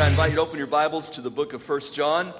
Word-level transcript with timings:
I 0.00 0.08
invite 0.08 0.30
you 0.30 0.36
to 0.36 0.40
open 0.40 0.56
your 0.56 0.66
Bibles 0.66 1.10
to 1.10 1.20
the 1.20 1.28
book 1.28 1.52
of 1.52 1.68
1 1.68 1.80
John. 1.92 2.32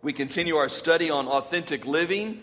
We 0.00 0.12
continue 0.12 0.54
our 0.54 0.68
study 0.68 1.10
on 1.10 1.26
authentic 1.26 1.84
living. 1.84 2.40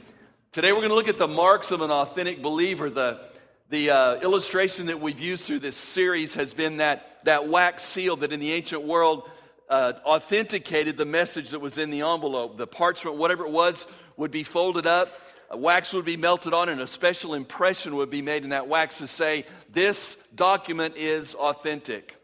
Today 0.52 0.74
we're 0.74 0.80
going 0.80 0.90
to 0.90 0.96
look 0.96 1.08
at 1.08 1.18
the 1.18 1.26
marks 1.26 1.72
of 1.72 1.80
an 1.80 1.90
authentic 1.90 2.42
believer. 2.42 2.90
The, 2.90 3.22
the 3.70 3.92
uh, 3.92 4.16
illustration 4.16 4.88
that 4.88 5.00
we've 5.00 5.22
used 5.22 5.46
through 5.46 5.60
this 5.60 5.78
series 5.78 6.36
has 6.36 6.54
been 6.54 6.78
that, 6.78 7.24
that 7.24 7.48
wax 7.48 7.84
seal 7.84 8.18
that 8.18 8.34
in 8.34 8.42
the 8.42 8.52
ancient 8.52 8.84
world 8.84 9.30
uh, 9.70 9.94
authenticated 10.04 10.98
the 10.98 11.06
message 11.06 11.52
that 11.52 11.60
was 11.60 11.78
in 11.78 11.90
the 11.90 12.02
envelope. 12.02 12.58
The 12.58 12.68
parchment, 12.68 13.16
whatever 13.16 13.46
it 13.46 13.52
was, 13.52 13.88
would 14.18 14.32
be 14.32 14.44
folded 14.44 14.86
up, 14.86 15.18
wax 15.56 15.94
would 15.94 16.04
be 16.04 16.18
melted 16.18 16.54
on, 16.54 16.68
and 16.68 16.82
a 16.82 16.88
special 16.88 17.36
impression 17.36 17.96
would 17.96 18.10
be 18.10 18.22
made 18.22 18.44
in 18.44 18.50
that 18.50 18.68
wax 18.68 18.98
to 18.98 19.08
say, 19.08 19.46
This 19.72 20.18
document 20.36 20.98
is 20.98 21.36
authentic. 21.36 22.18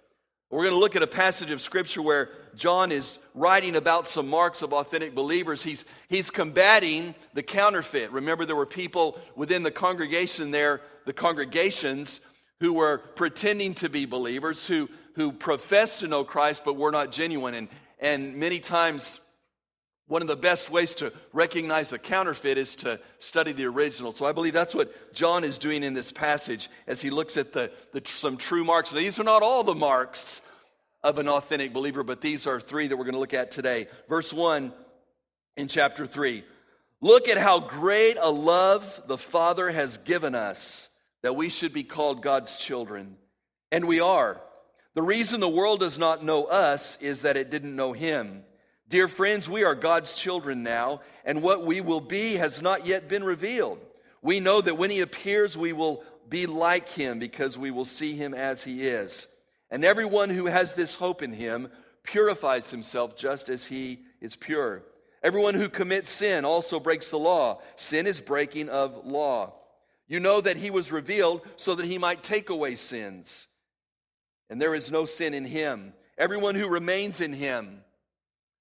We're 0.53 0.65
going 0.65 0.75
to 0.75 0.79
look 0.79 0.95
at 0.95 1.01
a 1.01 1.07
passage 1.07 1.49
of 1.49 1.61
scripture 1.61 2.03
where 2.03 2.29
John 2.55 2.91
is 2.91 3.17
writing 3.33 3.75
about 3.75 4.05
some 4.05 4.27
marks 4.27 4.61
of 4.61 4.71
authentic 4.71 5.15
believers. 5.15 5.63
He's, 5.63 5.83
he's 6.09 6.29
combating 6.29 7.15
the 7.33 7.41
counterfeit. 7.41 8.11
Remember, 8.11 8.45
there 8.45 8.55
were 8.55 8.67
people 8.67 9.17
within 9.35 9.63
the 9.63 9.71
congregation 9.71 10.51
there, 10.51 10.81
the 11.07 11.13
congregations, 11.13 12.21
who 12.59 12.73
were 12.73 12.99
pretending 12.99 13.73
to 13.73 13.89
be 13.89 14.05
believers, 14.05 14.67
who, 14.67 14.91
who 15.15 15.31
professed 15.31 16.01
to 16.01 16.07
know 16.07 16.23
Christ 16.23 16.61
but 16.63 16.75
were 16.75 16.91
not 16.91 17.11
genuine. 17.11 17.55
And, 17.55 17.67
and 17.99 18.35
many 18.35 18.59
times, 18.59 19.21
one 20.13 20.21
of 20.21 20.27
the 20.27 20.35
best 20.35 20.69
ways 20.69 20.93
to 20.93 21.11
recognize 21.33 21.91
a 21.91 21.97
counterfeit 21.97 22.55
is 22.55 22.75
to 22.75 22.99
study 23.17 23.51
the 23.51 23.65
original. 23.65 24.11
So 24.11 24.27
I 24.27 24.31
believe 24.31 24.53
that's 24.53 24.75
what 24.75 25.11
John 25.11 25.43
is 25.43 25.57
doing 25.57 25.81
in 25.81 25.95
this 25.95 26.11
passage 26.11 26.69
as 26.85 27.01
he 27.01 27.09
looks 27.09 27.35
at 27.35 27.51
the, 27.51 27.71
the, 27.93 28.03
some 28.05 28.37
true 28.37 28.63
marks. 28.63 28.93
Now, 28.93 28.99
these 28.99 29.19
are 29.19 29.23
not 29.23 29.41
all 29.41 29.63
the 29.63 29.73
marks 29.73 30.43
of 31.01 31.17
an 31.17 31.27
authentic 31.27 31.73
believer, 31.73 32.03
but 32.03 32.21
these 32.21 32.45
are 32.45 32.59
three 32.59 32.87
that 32.87 32.95
we're 32.95 33.05
going 33.05 33.15
to 33.15 33.19
look 33.19 33.33
at 33.33 33.49
today. 33.49 33.87
Verse 34.07 34.31
1 34.31 34.71
in 35.57 35.67
chapter 35.67 36.05
3. 36.05 36.43
Look 37.01 37.27
at 37.27 37.39
how 37.39 37.57
great 37.59 38.17
a 38.21 38.29
love 38.29 39.01
the 39.07 39.17
Father 39.17 39.71
has 39.71 39.97
given 39.97 40.35
us 40.35 40.89
that 41.23 41.35
we 41.35 41.49
should 41.49 41.73
be 41.73 41.83
called 41.83 42.21
God's 42.21 42.57
children. 42.57 43.17
And 43.71 43.85
we 43.85 43.99
are. 43.99 44.39
The 44.93 45.01
reason 45.01 45.39
the 45.39 45.49
world 45.49 45.79
does 45.79 45.97
not 45.97 46.23
know 46.23 46.43
us 46.43 46.99
is 47.01 47.23
that 47.23 47.35
it 47.35 47.49
didn't 47.49 47.75
know 47.75 47.93
Him. 47.93 48.43
Dear 48.93 49.07
friends, 49.07 49.49
we 49.49 49.63
are 49.63 49.73
God's 49.73 50.13
children 50.13 50.61
now, 50.61 51.01
and 51.25 51.41
what 51.41 51.65
we 51.65 51.81
will 51.81 51.99
be 51.99 52.35
has 52.35 52.61
not 52.61 52.85
yet 52.85 53.09
been 53.09 53.23
revealed. 53.23 53.79
We 54.21 54.39
know 54.39 54.61
that 54.61 54.77
when 54.77 54.91
He 54.91 54.99
appears, 54.99 55.57
we 55.57 55.73
will 55.73 56.03
be 56.29 56.45
like 56.45 56.87
Him 56.89 57.17
because 57.17 57.57
we 57.57 57.71
will 57.71 57.85
see 57.85 58.13
Him 58.13 58.35
as 58.35 58.63
He 58.63 58.85
is. 58.85 59.27
And 59.71 59.83
everyone 59.83 60.29
who 60.29 60.45
has 60.45 60.75
this 60.75 60.93
hope 60.93 61.23
in 61.23 61.33
Him 61.33 61.71
purifies 62.03 62.69
himself 62.69 63.17
just 63.17 63.49
as 63.49 63.65
He 63.65 64.01
is 64.21 64.35
pure. 64.35 64.83
Everyone 65.23 65.55
who 65.55 65.69
commits 65.69 66.11
sin 66.11 66.45
also 66.45 66.79
breaks 66.79 67.09
the 67.09 67.17
law. 67.17 67.61
Sin 67.75 68.05
is 68.05 68.21
breaking 68.21 68.69
of 68.69 69.07
law. 69.07 69.55
You 70.07 70.19
know 70.19 70.39
that 70.39 70.57
He 70.57 70.69
was 70.69 70.91
revealed 70.91 71.41
so 71.55 71.73
that 71.73 71.87
He 71.87 71.97
might 71.97 72.21
take 72.21 72.51
away 72.51 72.75
sins. 72.75 73.47
And 74.51 74.61
there 74.61 74.75
is 74.75 74.91
no 74.91 75.05
sin 75.05 75.33
in 75.33 75.45
Him. 75.45 75.93
Everyone 76.15 76.53
who 76.53 76.67
remains 76.67 77.21
in 77.21 77.33
Him, 77.33 77.79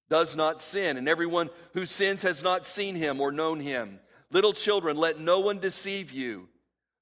does 0.09 0.35
not 0.35 0.61
sin, 0.61 0.97
and 0.97 1.07
everyone 1.07 1.49
who 1.73 1.85
sins 1.85 2.21
has 2.23 2.43
not 2.43 2.65
seen 2.65 2.95
him 2.95 3.19
or 3.21 3.31
known 3.31 3.59
him. 3.59 3.99
Little 4.31 4.53
children, 4.53 4.97
let 4.97 5.19
no 5.19 5.39
one 5.39 5.59
deceive 5.59 6.11
you. 6.11 6.49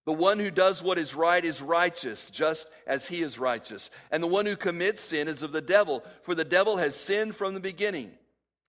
The 0.05 0.13
one 0.13 0.39
who 0.39 0.49
does 0.49 0.81
what 0.81 0.97
is 0.97 1.13
right 1.13 1.43
is 1.43 1.61
righteous, 1.61 2.29
just 2.29 2.67
as 2.87 3.07
he 3.07 3.21
is 3.21 3.37
righteous. 3.37 3.91
And 4.11 4.21
the 4.23 4.27
one 4.27 4.45
who 4.45 4.55
commits 4.55 5.01
sin 5.01 5.27
is 5.27 5.43
of 5.43 5.51
the 5.51 5.61
devil, 5.61 6.03
for 6.23 6.33
the 6.33 6.43
devil 6.43 6.77
has 6.77 6.95
sinned 6.95 7.35
from 7.35 7.53
the 7.53 7.59
beginning. 7.59 8.11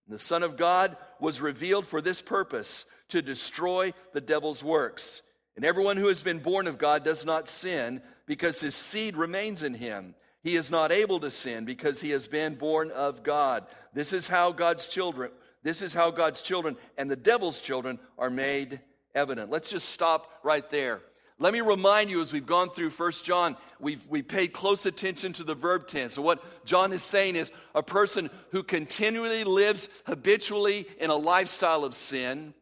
The 0.08 0.18
Son 0.18 0.42
of 0.42 0.56
God 0.56 0.96
was 1.20 1.40
revealed 1.40 1.86
for 1.86 2.02
this 2.02 2.20
purpose, 2.20 2.84
to 3.08 3.22
destroy 3.22 3.92
the 4.12 4.20
devil's 4.20 4.62
works. 4.62 5.22
And 5.56 5.64
everyone 5.64 5.96
who 5.96 6.08
has 6.08 6.22
been 6.22 6.38
born 6.38 6.66
of 6.66 6.78
God 6.78 7.04
does 7.04 7.24
not 7.24 7.48
sin, 7.48 8.02
because 8.26 8.60
his 8.60 8.74
seed 8.74 9.16
remains 9.16 9.62
in 9.62 9.74
him. 9.74 10.14
He 10.42 10.56
is 10.56 10.70
not 10.70 10.90
able 10.90 11.20
to 11.20 11.30
sin 11.30 11.64
because 11.64 12.00
he 12.00 12.10
has 12.10 12.26
been 12.26 12.56
born 12.56 12.90
of 12.90 13.22
God. 13.22 13.66
This 13.94 14.12
is 14.12 14.26
how 14.26 14.50
God's 14.50 14.88
children, 14.88 15.30
this 15.62 15.82
is 15.82 15.94
how 15.94 16.10
God's 16.10 16.42
children 16.42 16.76
and 16.98 17.10
the 17.10 17.16
devil's 17.16 17.60
children 17.60 17.98
are 18.18 18.30
made 18.30 18.80
evident. 19.14 19.50
Let's 19.50 19.70
just 19.70 19.90
stop 19.90 20.30
right 20.42 20.68
there. 20.70 21.00
Let 21.38 21.52
me 21.52 21.60
remind 21.60 22.10
you 22.10 22.20
as 22.20 22.32
we've 22.32 22.46
gone 22.46 22.70
through 22.70 22.90
First 22.90 23.24
John, 23.24 23.56
we've 23.80 24.06
we 24.06 24.22
paid 24.22 24.52
close 24.52 24.86
attention 24.86 25.32
to 25.34 25.44
the 25.44 25.54
verb 25.54 25.88
tense. 25.88 26.14
So, 26.14 26.22
what 26.22 26.64
John 26.64 26.92
is 26.92 27.02
saying 27.02 27.34
is 27.34 27.50
a 27.74 27.82
person 27.82 28.30
who 28.50 28.62
continually 28.62 29.42
lives 29.42 29.88
habitually 30.06 30.86
in 31.00 31.10
a 31.10 31.16
lifestyle 31.16 31.84
of 31.84 31.94
sin 31.94 32.54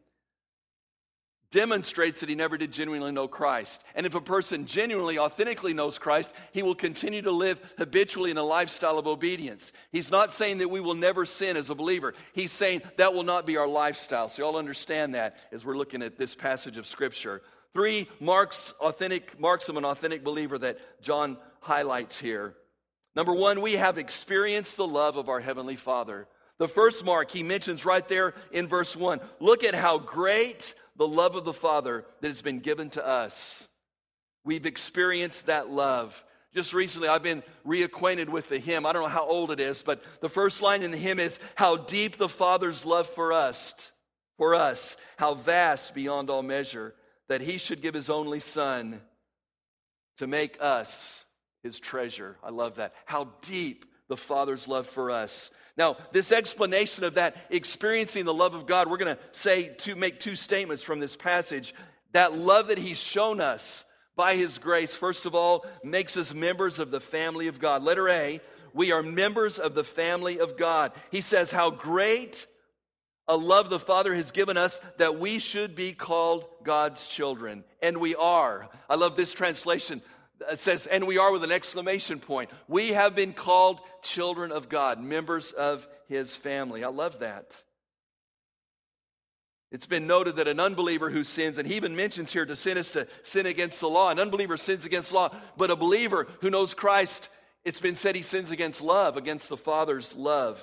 demonstrates 1.51 2.21
that 2.21 2.29
he 2.29 2.35
never 2.35 2.57
did 2.57 2.71
genuinely 2.71 3.11
know 3.11 3.27
Christ. 3.27 3.83
And 3.93 4.05
if 4.05 4.15
a 4.15 4.21
person 4.21 4.65
genuinely, 4.65 5.19
authentically 5.19 5.73
knows 5.73 5.99
Christ, 5.99 6.33
he 6.53 6.63
will 6.63 6.75
continue 6.75 7.21
to 7.21 7.31
live 7.31 7.59
habitually 7.77 8.31
in 8.31 8.37
a 8.37 8.43
lifestyle 8.43 8.97
of 8.97 9.05
obedience. 9.05 9.73
He's 9.91 10.09
not 10.09 10.33
saying 10.33 10.59
that 10.59 10.69
we 10.69 10.79
will 10.79 10.95
never 10.95 11.25
sin 11.25 11.57
as 11.57 11.69
a 11.69 11.75
believer. 11.75 12.13
He's 12.33 12.51
saying 12.51 12.81
that 12.97 13.13
will 13.13 13.23
not 13.23 13.45
be 13.45 13.57
our 13.57 13.67
lifestyle. 13.67 14.29
So, 14.29 14.43
y'all 14.43 14.57
understand 14.57 15.13
that 15.15 15.37
as 15.51 15.65
we're 15.65 15.77
looking 15.77 16.01
at 16.01 16.17
this 16.17 16.35
passage 16.35 16.77
of 16.77 16.87
Scripture. 16.87 17.41
Three 17.73 18.07
marks, 18.19 18.73
authentic, 18.79 19.39
marks 19.39 19.69
of 19.69 19.77
an 19.77 19.85
authentic 19.85 20.23
believer 20.23 20.57
that 20.57 20.79
John 21.01 21.37
highlights 21.61 22.17
here. 22.17 22.55
Number 23.15 23.33
one, 23.33 23.61
we 23.61 23.73
have 23.73 23.97
experienced 23.97 24.77
the 24.77 24.87
love 24.87 25.17
of 25.17 25.27
our 25.27 25.41
Heavenly 25.41 25.75
Father. 25.75 26.27
The 26.57 26.67
first 26.67 27.03
mark 27.03 27.31
he 27.31 27.43
mentions 27.43 27.85
right 27.85 28.07
there 28.07 28.35
in 28.51 28.67
verse 28.67 28.95
1. 28.95 29.19
Look 29.39 29.63
at 29.63 29.73
how 29.73 29.97
great 29.97 30.75
the 30.95 31.07
love 31.07 31.35
of 31.35 31.45
the 31.45 31.53
Father 31.53 32.05
that 32.21 32.27
has 32.27 32.41
been 32.41 32.59
given 32.59 32.89
to 32.91 33.05
us. 33.05 33.67
We've 34.43 34.65
experienced 34.65 35.45
that 35.45 35.69
love. 35.69 36.23
Just 36.53 36.73
recently, 36.73 37.07
I've 37.07 37.23
been 37.23 37.43
reacquainted 37.65 38.27
with 38.27 38.49
the 38.49 38.59
hymn. 38.59 38.85
I 38.85 38.91
don't 38.91 39.03
know 39.03 39.09
how 39.09 39.25
old 39.25 39.51
it 39.51 39.59
is, 39.59 39.81
but 39.81 40.03
the 40.19 40.29
first 40.29 40.61
line 40.61 40.83
in 40.83 40.91
the 40.91 40.97
hymn 40.97 41.19
is 41.19 41.39
How 41.55 41.77
deep 41.77 42.17
the 42.17 42.27
Father's 42.27 42.85
love 42.85 43.07
for 43.07 43.31
us, 43.31 43.91
for 44.37 44.55
us, 44.55 44.97
how 45.17 45.35
vast 45.35 45.95
beyond 45.95 46.29
all 46.29 46.43
measure, 46.43 46.93
that 47.29 47.41
He 47.41 47.57
should 47.57 47.81
give 47.81 47.93
His 47.93 48.09
only 48.09 48.41
Son 48.41 49.01
to 50.17 50.27
make 50.27 50.57
us 50.59 51.23
His 51.63 51.79
treasure. 51.79 52.35
I 52.43 52.49
love 52.49 52.75
that. 52.75 52.93
How 53.05 53.29
deep 53.41 53.85
the 54.11 54.17
Father's 54.17 54.67
love 54.67 54.87
for 54.87 55.09
us. 55.09 55.51
Now, 55.77 55.95
this 56.11 56.33
explanation 56.33 57.05
of 57.05 57.13
that 57.13 57.37
experiencing 57.49 58.25
the 58.25 58.33
love 58.33 58.53
of 58.53 58.65
God, 58.65 58.89
we're 58.89 58.97
going 58.97 59.15
to 59.15 59.21
say 59.31 59.69
to 59.79 59.95
make 59.95 60.19
two 60.19 60.35
statements 60.35 60.83
from 60.83 60.99
this 60.99 61.15
passage. 61.15 61.73
That 62.11 62.37
love 62.37 62.67
that 62.67 62.77
He's 62.77 62.99
shown 62.99 63.39
us 63.39 63.85
by 64.17 64.35
His 64.35 64.57
grace, 64.57 64.93
first 64.93 65.25
of 65.25 65.33
all, 65.33 65.65
makes 65.81 66.17
us 66.17 66.33
members 66.33 66.77
of 66.77 66.91
the 66.91 66.99
family 66.99 67.47
of 67.47 67.57
God. 67.57 67.83
Letter 67.83 68.09
A, 68.09 68.41
we 68.73 68.91
are 68.91 69.01
members 69.01 69.59
of 69.59 69.75
the 69.75 69.85
family 69.85 70.39
of 70.41 70.57
God. 70.57 70.91
He 71.09 71.21
says, 71.21 71.53
How 71.53 71.69
great 71.69 72.47
a 73.29 73.37
love 73.37 73.69
the 73.69 73.79
Father 73.79 74.13
has 74.13 74.31
given 74.31 74.57
us 74.57 74.81
that 74.97 75.17
we 75.17 75.39
should 75.39 75.73
be 75.73 75.93
called 75.93 76.45
God's 76.63 77.07
children. 77.07 77.63
And 77.81 77.97
we 77.97 78.13
are. 78.13 78.67
I 78.89 78.95
love 78.95 79.15
this 79.15 79.33
translation. 79.33 80.01
It 80.49 80.59
says, 80.59 80.87
and 80.87 81.05
we 81.05 81.17
are 81.17 81.31
with 81.31 81.43
an 81.43 81.51
exclamation 81.51 82.19
point. 82.19 82.49
We 82.67 82.89
have 82.89 83.15
been 83.15 83.33
called 83.33 83.79
children 84.01 84.51
of 84.51 84.69
God, 84.69 85.01
members 85.01 85.51
of 85.51 85.87
his 86.07 86.35
family. 86.35 86.83
I 86.83 86.89
love 86.89 87.19
that. 87.19 87.63
It's 89.71 89.87
been 89.87 90.05
noted 90.05 90.35
that 90.35 90.49
an 90.49 90.59
unbeliever 90.59 91.09
who 91.09 91.23
sins, 91.23 91.57
and 91.57 91.67
he 91.67 91.75
even 91.75 91.95
mentions 91.95 92.33
here 92.33 92.45
to 92.45 92.55
sin 92.55 92.77
is 92.77 92.91
to 92.91 93.07
sin 93.23 93.45
against 93.45 93.79
the 93.79 93.87
law. 93.87 94.09
An 94.09 94.19
unbeliever 94.19 94.57
sins 94.57 94.83
against 94.85 95.13
law, 95.13 95.33
but 95.55 95.71
a 95.71 95.77
believer 95.77 96.27
who 96.41 96.49
knows 96.49 96.73
Christ, 96.73 97.29
it's 97.63 97.79
been 97.79 97.95
said 97.95 98.15
he 98.15 98.21
sins 98.21 98.51
against 98.51 98.81
love, 98.81 99.15
against 99.15 99.47
the 99.47 99.57
Father's 99.57 100.15
love. 100.15 100.61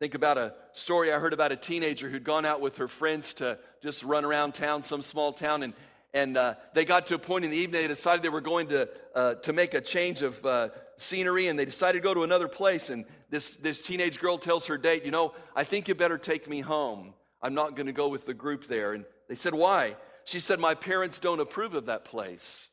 Think 0.00 0.14
about 0.14 0.38
a 0.38 0.54
story 0.74 1.12
I 1.12 1.18
heard 1.18 1.32
about 1.32 1.50
a 1.50 1.56
teenager 1.56 2.08
who'd 2.08 2.24
gone 2.24 2.44
out 2.44 2.60
with 2.60 2.76
her 2.76 2.86
friends 2.86 3.34
to 3.34 3.58
just 3.82 4.04
run 4.04 4.24
around 4.24 4.54
town, 4.54 4.82
some 4.82 5.02
small 5.02 5.32
town, 5.32 5.62
and 5.62 5.72
and 6.14 6.36
uh, 6.36 6.54
they 6.74 6.84
got 6.84 7.06
to 7.08 7.14
a 7.14 7.18
point 7.18 7.44
in 7.44 7.50
the 7.50 7.56
evening, 7.56 7.82
they 7.82 7.88
decided 7.88 8.22
they 8.22 8.30
were 8.30 8.40
going 8.40 8.68
to, 8.68 8.88
uh, 9.14 9.34
to 9.36 9.52
make 9.52 9.74
a 9.74 9.80
change 9.80 10.22
of 10.22 10.44
uh, 10.44 10.68
scenery, 10.96 11.48
and 11.48 11.58
they 11.58 11.64
decided 11.64 11.98
to 11.98 12.02
go 12.02 12.14
to 12.14 12.22
another 12.22 12.48
place. 12.48 12.90
And 12.90 13.04
this, 13.30 13.56
this 13.56 13.82
teenage 13.82 14.18
girl 14.18 14.38
tells 14.38 14.66
her 14.66 14.78
date, 14.78 15.04
You 15.04 15.10
know, 15.10 15.34
I 15.54 15.64
think 15.64 15.88
you 15.88 15.94
better 15.94 16.18
take 16.18 16.48
me 16.48 16.60
home. 16.60 17.14
I'm 17.42 17.54
not 17.54 17.76
going 17.76 17.86
to 17.86 17.92
go 17.92 18.08
with 18.08 18.26
the 18.26 18.34
group 18.34 18.66
there. 18.66 18.94
And 18.94 19.04
they 19.28 19.34
said, 19.34 19.54
Why? 19.54 19.96
She 20.24 20.40
said, 20.40 20.58
My 20.58 20.74
parents 20.74 21.18
don't 21.18 21.40
approve 21.40 21.74
of 21.74 21.86
that 21.86 22.04
place. 22.04 22.70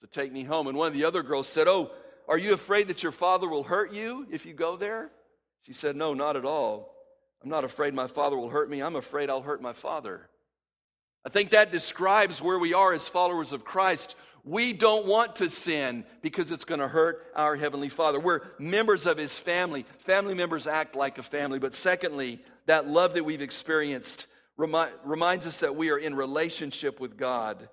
So 0.00 0.08
take 0.10 0.32
me 0.32 0.42
home. 0.42 0.66
And 0.66 0.76
one 0.76 0.88
of 0.88 0.94
the 0.94 1.04
other 1.04 1.22
girls 1.22 1.46
said, 1.46 1.68
Oh, 1.68 1.92
are 2.28 2.38
you 2.38 2.52
afraid 2.52 2.88
that 2.88 3.02
your 3.02 3.12
father 3.12 3.48
will 3.48 3.64
hurt 3.64 3.92
you 3.92 4.26
if 4.30 4.44
you 4.44 4.54
go 4.54 4.76
there? 4.76 5.10
She 5.62 5.72
said, 5.72 5.94
No, 5.94 6.14
not 6.14 6.36
at 6.36 6.44
all. 6.44 6.92
I'm 7.42 7.50
not 7.50 7.64
afraid 7.64 7.94
my 7.94 8.06
father 8.06 8.36
will 8.36 8.50
hurt 8.50 8.68
me. 8.70 8.80
I'm 8.80 8.96
afraid 8.96 9.30
I'll 9.30 9.42
hurt 9.42 9.62
my 9.62 9.72
father. 9.72 10.28
I 11.24 11.28
think 11.28 11.50
that 11.50 11.70
describes 11.70 12.42
where 12.42 12.58
we 12.58 12.74
are 12.74 12.92
as 12.92 13.06
followers 13.06 13.52
of 13.52 13.64
Christ. 13.64 14.16
We 14.44 14.72
don't 14.72 15.06
want 15.06 15.36
to 15.36 15.48
sin 15.48 16.04
because 16.20 16.50
it's 16.50 16.64
going 16.64 16.80
to 16.80 16.88
hurt 16.88 17.24
our 17.36 17.54
Heavenly 17.54 17.88
Father. 17.88 18.18
We're 18.18 18.40
members 18.58 19.06
of 19.06 19.18
His 19.18 19.38
family. 19.38 19.86
Family 20.00 20.34
members 20.34 20.66
act 20.66 20.96
like 20.96 21.18
a 21.18 21.22
family. 21.22 21.60
But 21.60 21.74
secondly, 21.74 22.40
that 22.66 22.88
love 22.88 23.14
that 23.14 23.24
we've 23.24 23.40
experienced 23.40 24.26
remi- 24.56 24.90
reminds 25.04 25.46
us 25.46 25.60
that 25.60 25.76
we 25.76 25.90
are 25.90 25.98
in 25.98 26.16
relationship 26.16 26.98
with 26.98 27.16
God. 27.16 27.68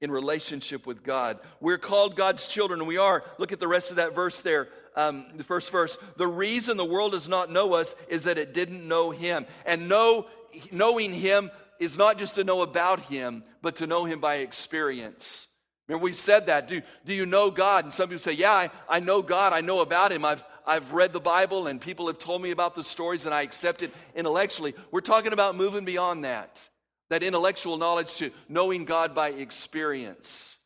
In 0.00 0.12
relationship 0.12 0.86
with 0.86 1.02
God. 1.02 1.40
We're 1.60 1.78
called 1.78 2.14
God's 2.14 2.46
children, 2.46 2.78
and 2.78 2.86
we 2.86 2.98
are. 2.98 3.24
Look 3.38 3.50
at 3.50 3.58
the 3.58 3.66
rest 3.66 3.90
of 3.90 3.96
that 3.96 4.14
verse 4.14 4.40
there, 4.40 4.68
um, 4.94 5.26
the 5.34 5.42
first 5.42 5.72
verse. 5.72 5.98
The 6.16 6.28
reason 6.28 6.76
the 6.76 6.84
world 6.84 7.10
does 7.10 7.28
not 7.28 7.50
know 7.50 7.74
us 7.74 7.96
is 8.06 8.22
that 8.22 8.38
it 8.38 8.54
didn't 8.54 8.86
know 8.86 9.10
Him. 9.10 9.46
And 9.66 9.88
know, 9.88 10.26
knowing 10.70 11.12
Him 11.12 11.50
is 11.78 11.96
not 11.96 12.18
just 12.18 12.34
to 12.36 12.44
know 12.44 12.62
about 12.62 13.00
him, 13.00 13.44
but 13.62 13.76
to 13.76 13.86
know 13.86 14.04
him 14.04 14.20
by 14.20 14.36
experience. 14.36 15.48
Remember, 15.86 16.04
we 16.04 16.12
said 16.12 16.46
that. 16.46 16.68
Do, 16.68 16.82
do 17.04 17.14
you 17.14 17.24
know 17.24 17.50
God? 17.50 17.84
And 17.84 17.92
some 17.92 18.08
people 18.08 18.18
say, 18.18 18.32
Yeah, 18.32 18.52
I, 18.52 18.70
I 18.88 19.00
know 19.00 19.22
God. 19.22 19.52
I 19.52 19.62
know 19.62 19.80
about 19.80 20.12
him. 20.12 20.24
I've, 20.24 20.44
I've 20.66 20.92
read 20.92 21.12
the 21.12 21.20
Bible, 21.20 21.66
and 21.66 21.80
people 21.80 22.08
have 22.08 22.18
told 22.18 22.42
me 22.42 22.50
about 22.50 22.74
the 22.74 22.82
stories, 22.82 23.24
and 23.24 23.34
I 23.34 23.42
accept 23.42 23.82
it 23.82 23.92
intellectually. 24.14 24.74
We're 24.90 25.00
talking 25.00 25.32
about 25.32 25.56
moving 25.56 25.86
beyond 25.86 26.24
that, 26.24 26.68
that 27.08 27.22
intellectual 27.22 27.78
knowledge 27.78 28.14
to 28.16 28.30
knowing 28.48 28.84
God 28.84 29.14
by 29.14 29.30
experience. 29.30 30.58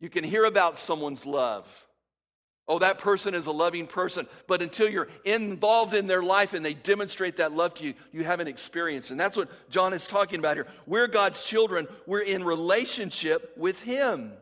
You 0.00 0.08
can 0.08 0.24
hear 0.24 0.44
about 0.44 0.78
someone's 0.78 1.26
love. 1.26 1.86
Oh, 2.66 2.78
that 2.78 2.98
person 2.98 3.34
is 3.34 3.46
a 3.46 3.52
loving 3.52 3.86
person. 3.86 4.26
But 4.46 4.62
until 4.62 4.88
you're 4.88 5.08
involved 5.24 5.92
in 5.92 6.06
their 6.06 6.22
life 6.22 6.54
and 6.54 6.64
they 6.64 6.72
demonstrate 6.72 7.36
that 7.36 7.52
love 7.52 7.74
to 7.74 7.86
you, 7.86 7.94
you 8.10 8.24
haven't 8.24 8.48
experienced. 8.48 9.10
And 9.10 9.20
that's 9.20 9.36
what 9.36 9.50
John 9.68 9.92
is 9.92 10.06
talking 10.06 10.38
about 10.38 10.56
here. 10.56 10.66
We're 10.86 11.06
God's 11.06 11.44
children. 11.44 11.86
We're 12.06 12.20
in 12.20 12.42
relationship 12.42 13.52
with 13.56 13.82
Him. 13.82 14.32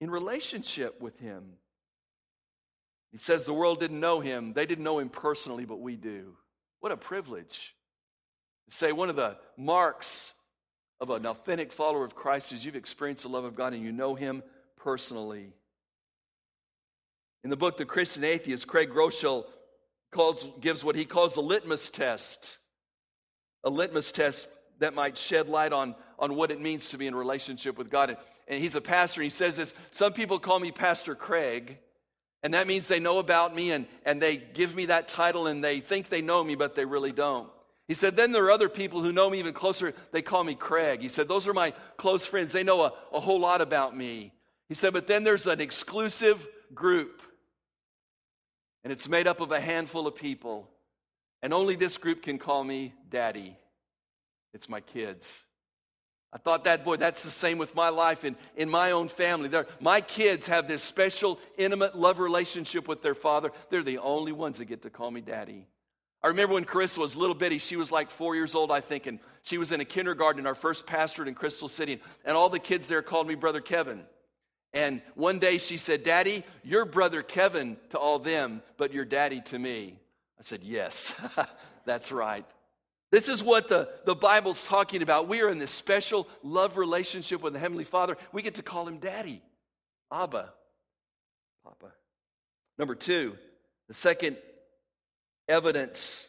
In 0.00 0.10
relationship 0.10 1.00
with 1.00 1.18
Him. 1.20 1.44
He 3.12 3.18
says 3.18 3.44
the 3.44 3.54
world 3.54 3.78
didn't 3.78 4.00
know 4.00 4.18
Him. 4.18 4.52
They 4.52 4.66
didn't 4.66 4.84
know 4.84 4.98
Him 4.98 5.08
personally, 5.08 5.66
but 5.66 5.80
we 5.80 5.94
do. 5.94 6.34
What 6.80 6.90
a 6.90 6.96
privilege. 6.96 7.76
To 8.68 8.76
say 8.76 8.90
one 8.90 9.08
of 9.08 9.16
the 9.16 9.36
marks 9.56 10.34
of 11.00 11.10
an 11.10 11.26
authentic 11.26 11.72
follower 11.72 12.04
of 12.04 12.16
Christ 12.16 12.52
is 12.52 12.64
you've 12.64 12.74
experienced 12.74 13.22
the 13.22 13.28
love 13.28 13.44
of 13.44 13.54
God 13.54 13.72
and 13.72 13.84
you 13.84 13.92
know 13.92 14.16
Him 14.16 14.42
personally. 14.76 15.52
In 17.44 17.50
the 17.50 17.56
book, 17.56 17.76
The 17.76 17.84
Christian 17.84 18.24
Atheist, 18.24 18.66
Craig 18.66 18.90
Groeschel 18.90 19.44
calls, 20.10 20.46
gives 20.60 20.84
what 20.84 20.96
he 20.96 21.04
calls 21.04 21.36
a 21.36 21.40
litmus 21.40 21.90
test. 21.90 22.58
A 23.64 23.70
litmus 23.70 24.12
test 24.12 24.48
that 24.78 24.94
might 24.94 25.16
shed 25.16 25.48
light 25.48 25.72
on, 25.72 25.94
on 26.18 26.36
what 26.36 26.50
it 26.50 26.60
means 26.60 26.88
to 26.88 26.98
be 26.98 27.06
in 27.06 27.14
relationship 27.14 27.78
with 27.78 27.90
God. 27.90 28.10
And, 28.10 28.18
and 28.48 28.60
he's 28.60 28.74
a 28.74 28.80
pastor, 28.80 29.20
and 29.20 29.26
he 29.26 29.30
says 29.30 29.56
this 29.56 29.74
Some 29.90 30.12
people 30.12 30.38
call 30.38 30.58
me 30.58 30.72
Pastor 30.72 31.14
Craig, 31.14 31.78
and 32.42 32.54
that 32.54 32.66
means 32.66 32.86
they 32.86 33.00
know 33.00 33.18
about 33.18 33.54
me 33.54 33.72
and, 33.72 33.86
and 34.04 34.22
they 34.22 34.36
give 34.36 34.74
me 34.74 34.86
that 34.86 35.08
title 35.08 35.46
and 35.46 35.62
they 35.62 35.80
think 35.80 36.08
they 36.08 36.22
know 36.22 36.42
me, 36.44 36.54
but 36.54 36.74
they 36.74 36.84
really 36.84 37.12
don't. 37.12 37.50
He 37.88 37.94
said, 37.94 38.16
then 38.16 38.32
there 38.32 38.44
are 38.44 38.50
other 38.50 38.68
people 38.68 39.02
who 39.02 39.12
know 39.12 39.30
me 39.30 39.38
even 39.38 39.54
closer. 39.54 39.94
They 40.12 40.22
call 40.22 40.44
me 40.44 40.54
Craig. 40.54 41.00
He 41.00 41.08
said, 41.08 41.26
those 41.26 41.48
are 41.48 41.54
my 41.54 41.72
close 41.96 42.26
friends. 42.26 42.52
They 42.52 42.62
know 42.62 42.82
a, 42.82 42.92
a 43.12 43.20
whole 43.20 43.40
lot 43.40 43.60
about 43.60 43.96
me. 43.96 44.32
He 44.68 44.74
said, 44.74 44.92
but 44.92 45.06
then 45.06 45.24
there's 45.24 45.46
an 45.46 45.60
exclusive 45.60 46.46
group 46.74 47.22
and 48.88 48.92
it's 48.94 49.06
made 49.06 49.26
up 49.26 49.42
of 49.42 49.52
a 49.52 49.60
handful 49.60 50.06
of 50.06 50.14
people. 50.14 50.66
And 51.42 51.52
only 51.52 51.76
this 51.76 51.98
group 51.98 52.22
can 52.22 52.38
call 52.38 52.64
me 52.64 52.94
daddy. 53.10 53.54
It's 54.54 54.66
my 54.66 54.80
kids. 54.80 55.42
I 56.32 56.38
thought 56.38 56.64
that, 56.64 56.86
boy, 56.86 56.96
that's 56.96 57.22
the 57.22 57.30
same 57.30 57.58
with 57.58 57.74
my 57.74 57.90
life 57.90 58.24
and 58.24 58.34
in 58.56 58.70
my 58.70 58.92
own 58.92 59.08
family. 59.08 59.50
They're, 59.50 59.66
my 59.78 60.00
kids 60.00 60.48
have 60.48 60.68
this 60.68 60.82
special, 60.82 61.38
intimate 61.58 61.98
love 61.98 62.18
relationship 62.18 62.88
with 62.88 63.02
their 63.02 63.14
father. 63.14 63.52
They're 63.68 63.82
the 63.82 63.98
only 63.98 64.32
ones 64.32 64.56
that 64.56 64.64
get 64.64 64.80
to 64.84 64.90
call 64.90 65.10
me 65.10 65.20
daddy. 65.20 65.66
I 66.22 66.28
remember 66.28 66.54
when 66.54 66.64
Carissa 66.64 66.96
was 66.96 67.14
little 67.14 67.34
bitty, 67.34 67.58
she 67.58 67.76
was 67.76 67.92
like 67.92 68.10
four 68.10 68.36
years 68.36 68.54
old, 68.54 68.72
I 68.72 68.80
think, 68.80 69.04
and 69.04 69.18
she 69.42 69.58
was 69.58 69.70
in 69.70 69.82
a 69.82 69.84
kindergarten 69.84 70.40
in 70.40 70.46
our 70.46 70.54
first 70.54 70.86
pastorate 70.86 71.28
in 71.28 71.34
Crystal 71.34 71.68
City, 71.68 72.00
and 72.24 72.38
all 72.38 72.48
the 72.48 72.58
kids 72.58 72.86
there 72.86 73.02
called 73.02 73.28
me 73.28 73.34
Brother 73.34 73.60
Kevin. 73.60 74.04
And 74.72 75.00
one 75.14 75.38
day 75.38 75.58
she 75.58 75.78
said, 75.78 76.02
Daddy, 76.02 76.44
you're 76.62 76.84
brother 76.84 77.22
Kevin 77.22 77.76
to 77.90 77.98
all 77.98 78.18
them, 78.18 78.62
but 78.76 78.92
you're 78.92 79.04
daddy 79.04 79.40
to 79.46 79.58
me. 79.58 79.98
I 80.38 80.42
said, 80.42 80.62
Yes, 80.62 81.14
that's 81.86 82.12
right. 82.12 82.44
This 83.10 83.28
is 83.28 83.42
what 83.42 83.68
the, 83.68 83.88
the 84.04 84.14
Bible's 84.14 84.62
talking 84.62 85.00
about. 85.02 85.28
We 85.28 85.40
are 85.40 85.48
in 85.48 85.58
this 85.58 85.70
special 85.70 86.28
love 86.42 86.76
relationship 86.76 87.40
with 87.40 87.54
the 87.54 87.58
Heavenly 87.58 87.84
Father. 87.84 88.18
We 88.32 88.42
get 88.42 88.56
to 88.56 88.62
call 88.62 88.86
him 88.86 88.98
Daddy, 88.98 89.40
Abba, 90.12 90.52
Papa. 91.64 91.92
Number 92.76 92.94
two, 92.94 93.36
the 93.88 93.94
second 93.94 94.36
evidence 95.48 96.28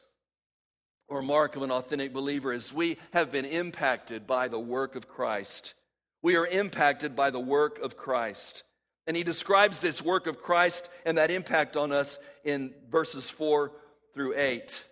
or 1.10 1.22
mark 1.22 1.58
of 1.58 1.64
an 1.64 1.72
authentic 1.72 2.14
believer 2.14 2.54
is 2.54 2.72
we 2.72 2.98
have 3.12 3.32
been 3.32 3.46
impacted 3.46 4.26
by 4.26 4.48
the 4.48 4.60
work 4.60 4.96
of 4.96 5.10
Christ. 5.10 5.74
We 6.22 6.36
are 6.36 6.46
impacted 6.46 7.16
by 7.16 7.30
the 7.30 7.40
work 7.40 7.80
of 7.80 7.98
Christ. 7.98 8.64
And 9.08 9.18
he 9.18 9.24
describes 9.24 9.80
this 9.80 10.02
work 10.02 10.28
of 10.28 10.42
Christ 10.42 10.90
and 11.06 11.18
that 11.18 11.32
impact 11.32 11.78
on 11.78 11.92
us 11.92 12.20
in 12.44 12.74
verses 12.92 13.30
4 13.30 13.72
through 14.14 14.36
8. 14.38 14.86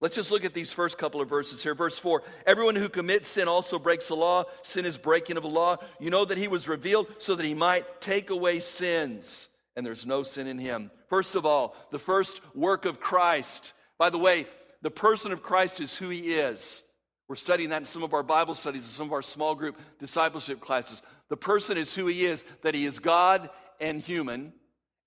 Let's 0.00 0.16
just 0.16 0.30
look 0.30 0.44
at 0.44 0.52
these 0.52 0.72
first 0.72 0.98
couple 0.98 1.22
of 1.22 1.28
verses 1.28 1.62
here. 1.62 1.74
Verse 1.74 1.98
4 1.98 2.22
Everyone 2.44 2.76
who 2.76 2.88
commits 2.88 3.28
sin 3.28 3.48
also 3.48 3.78
breaks 3.78 4.08
the 4.08 4.14
law. 4.14 4.44
Sin 4.62 4.84
is 4.84 4.98
breaking 4.98 5.36
of 5.36 5.42
the 5.42 5.48
law. 5.48 5.78
You 5.98 6.10
know 6.10 6.24
that 6.24 6.38
he 6.38 6.48
was 6.48 6.68
revealed 6.68 7.06
so 7.18 7.34
that 7.34 7.46
he 7.46 7.54
might 7.54 8.00
take 8.00 8.28
away 8.28 8.60
sins, 8.60 9.48
and 9.74 9.86
there's 9.86 10.04
no 10.04 10.22
sin 10.22 10.46
in 10.46 10.58
him. 10.58 10.90
First 11.08 11.34
of 11.34 11.46
all, 11.46 11.74
the 11.90 11.98
first 11.98 12.40
work 12.54 12.84
of 12.84 13.00
Christ. 13.00 13.72
By 13.98 14.10
the 14.10 14.18
way, 14.18 14.46
the 14.82 14.90
person 14.90 15.32
of 15.32 15.42
Christ 15.42 15.80
is 15.80 15.94
who 15.94 16.10
he 16.10 16.34
is. 16.34 16.82
We're 17.28 17.36
studying 17.36 17.70
that 17.70 17.78
in 17.78 17.84
some 17.84 18.02
of 18.02 18.14
our 18.14 18.22
Bible 18.22 18.54
studies 18.54 18.84
and 18.84 18.92
some 18.92 19.06
of 19.06 19.12
our 19.12 19.22
small 19.22 19.54
group 19.54 19.78
discipleship 19.98 20.60
classes. 20.60 21.02
The 21.28 21.36
person 21.36 21.76
is 21.76 21.94
who 21.94 22.06
he 22.06 22.24
is, 22.24 22.44
that 22.62 22.74
he 22.74 22.86
is 22.86 22.98
God 23.00 23.50
and 23.80 24.00
human. 24.00 24.52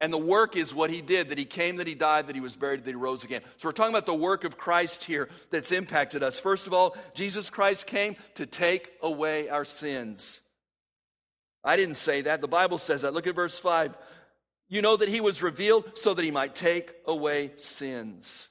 And 0.02 0.14
the 0.14 0.18
work 0.18 0.56
is 0.56 0.74
what 0.74 0.90
he 0.90 1.02
did 1.02 1.30
that 1.30 1.38
he 1.38 1.46
came, 1.46 1.78
that 1.78 1.88
he 1.88 1.96
died, 1.96 2.28
that 2.28 2.36
he 2.36 2.42
was 2.42 2.56
buried, 2.56 2.84
that 2.84 2.90
he 2.90 2.96
rose 2.96 3.24
again. 3.24 3.42
So 3.58 3.68
we're 3.68 3.74
talking 3.74 3.94
about 3.94 4.06
the 4.06 4.14
work 4.14 4.44
of 4.44 4.58
Christ 4.58 5.06
here 5.06 5.30
that's 5.50 5.72
impacted 5.72 6.24
us. 6.24 6.40
First 6.40 6.68
of 6.68 6.74
all, 6.74 6.96
Jesus 7.14 7.50
Christ 7.50 7.88
came 7.88 8.16
to 8.36 8.46
take 8.46 8.92
away 9.02 9.50
our 9.50 9.66
sins. 9.66 10.42
I 11.64 11.76
didn't 11.78 11.96
say 11.96 12.22
that. 12.22 12.42
The 12.42 12.48
Bible 12.48 12.78
says 12.78 13.02
that. 13.02 13.14
Look 13.14 13.28
at 13.28 13.36
verse 13.36 13.60
5. 13.60 13.98
You 14.70 14.82
know 14.82 14.98
that 14.98 15.10
he 15.10 15.20
was 15.20 15.42
revealed 15.42 15.98
so 15.98 16.14
that 16.14 16.24
he 16.24 16.32
might 16.32 16.54
take 16.54 16.94
away 17.06 17.52
sins. 17.56 18.49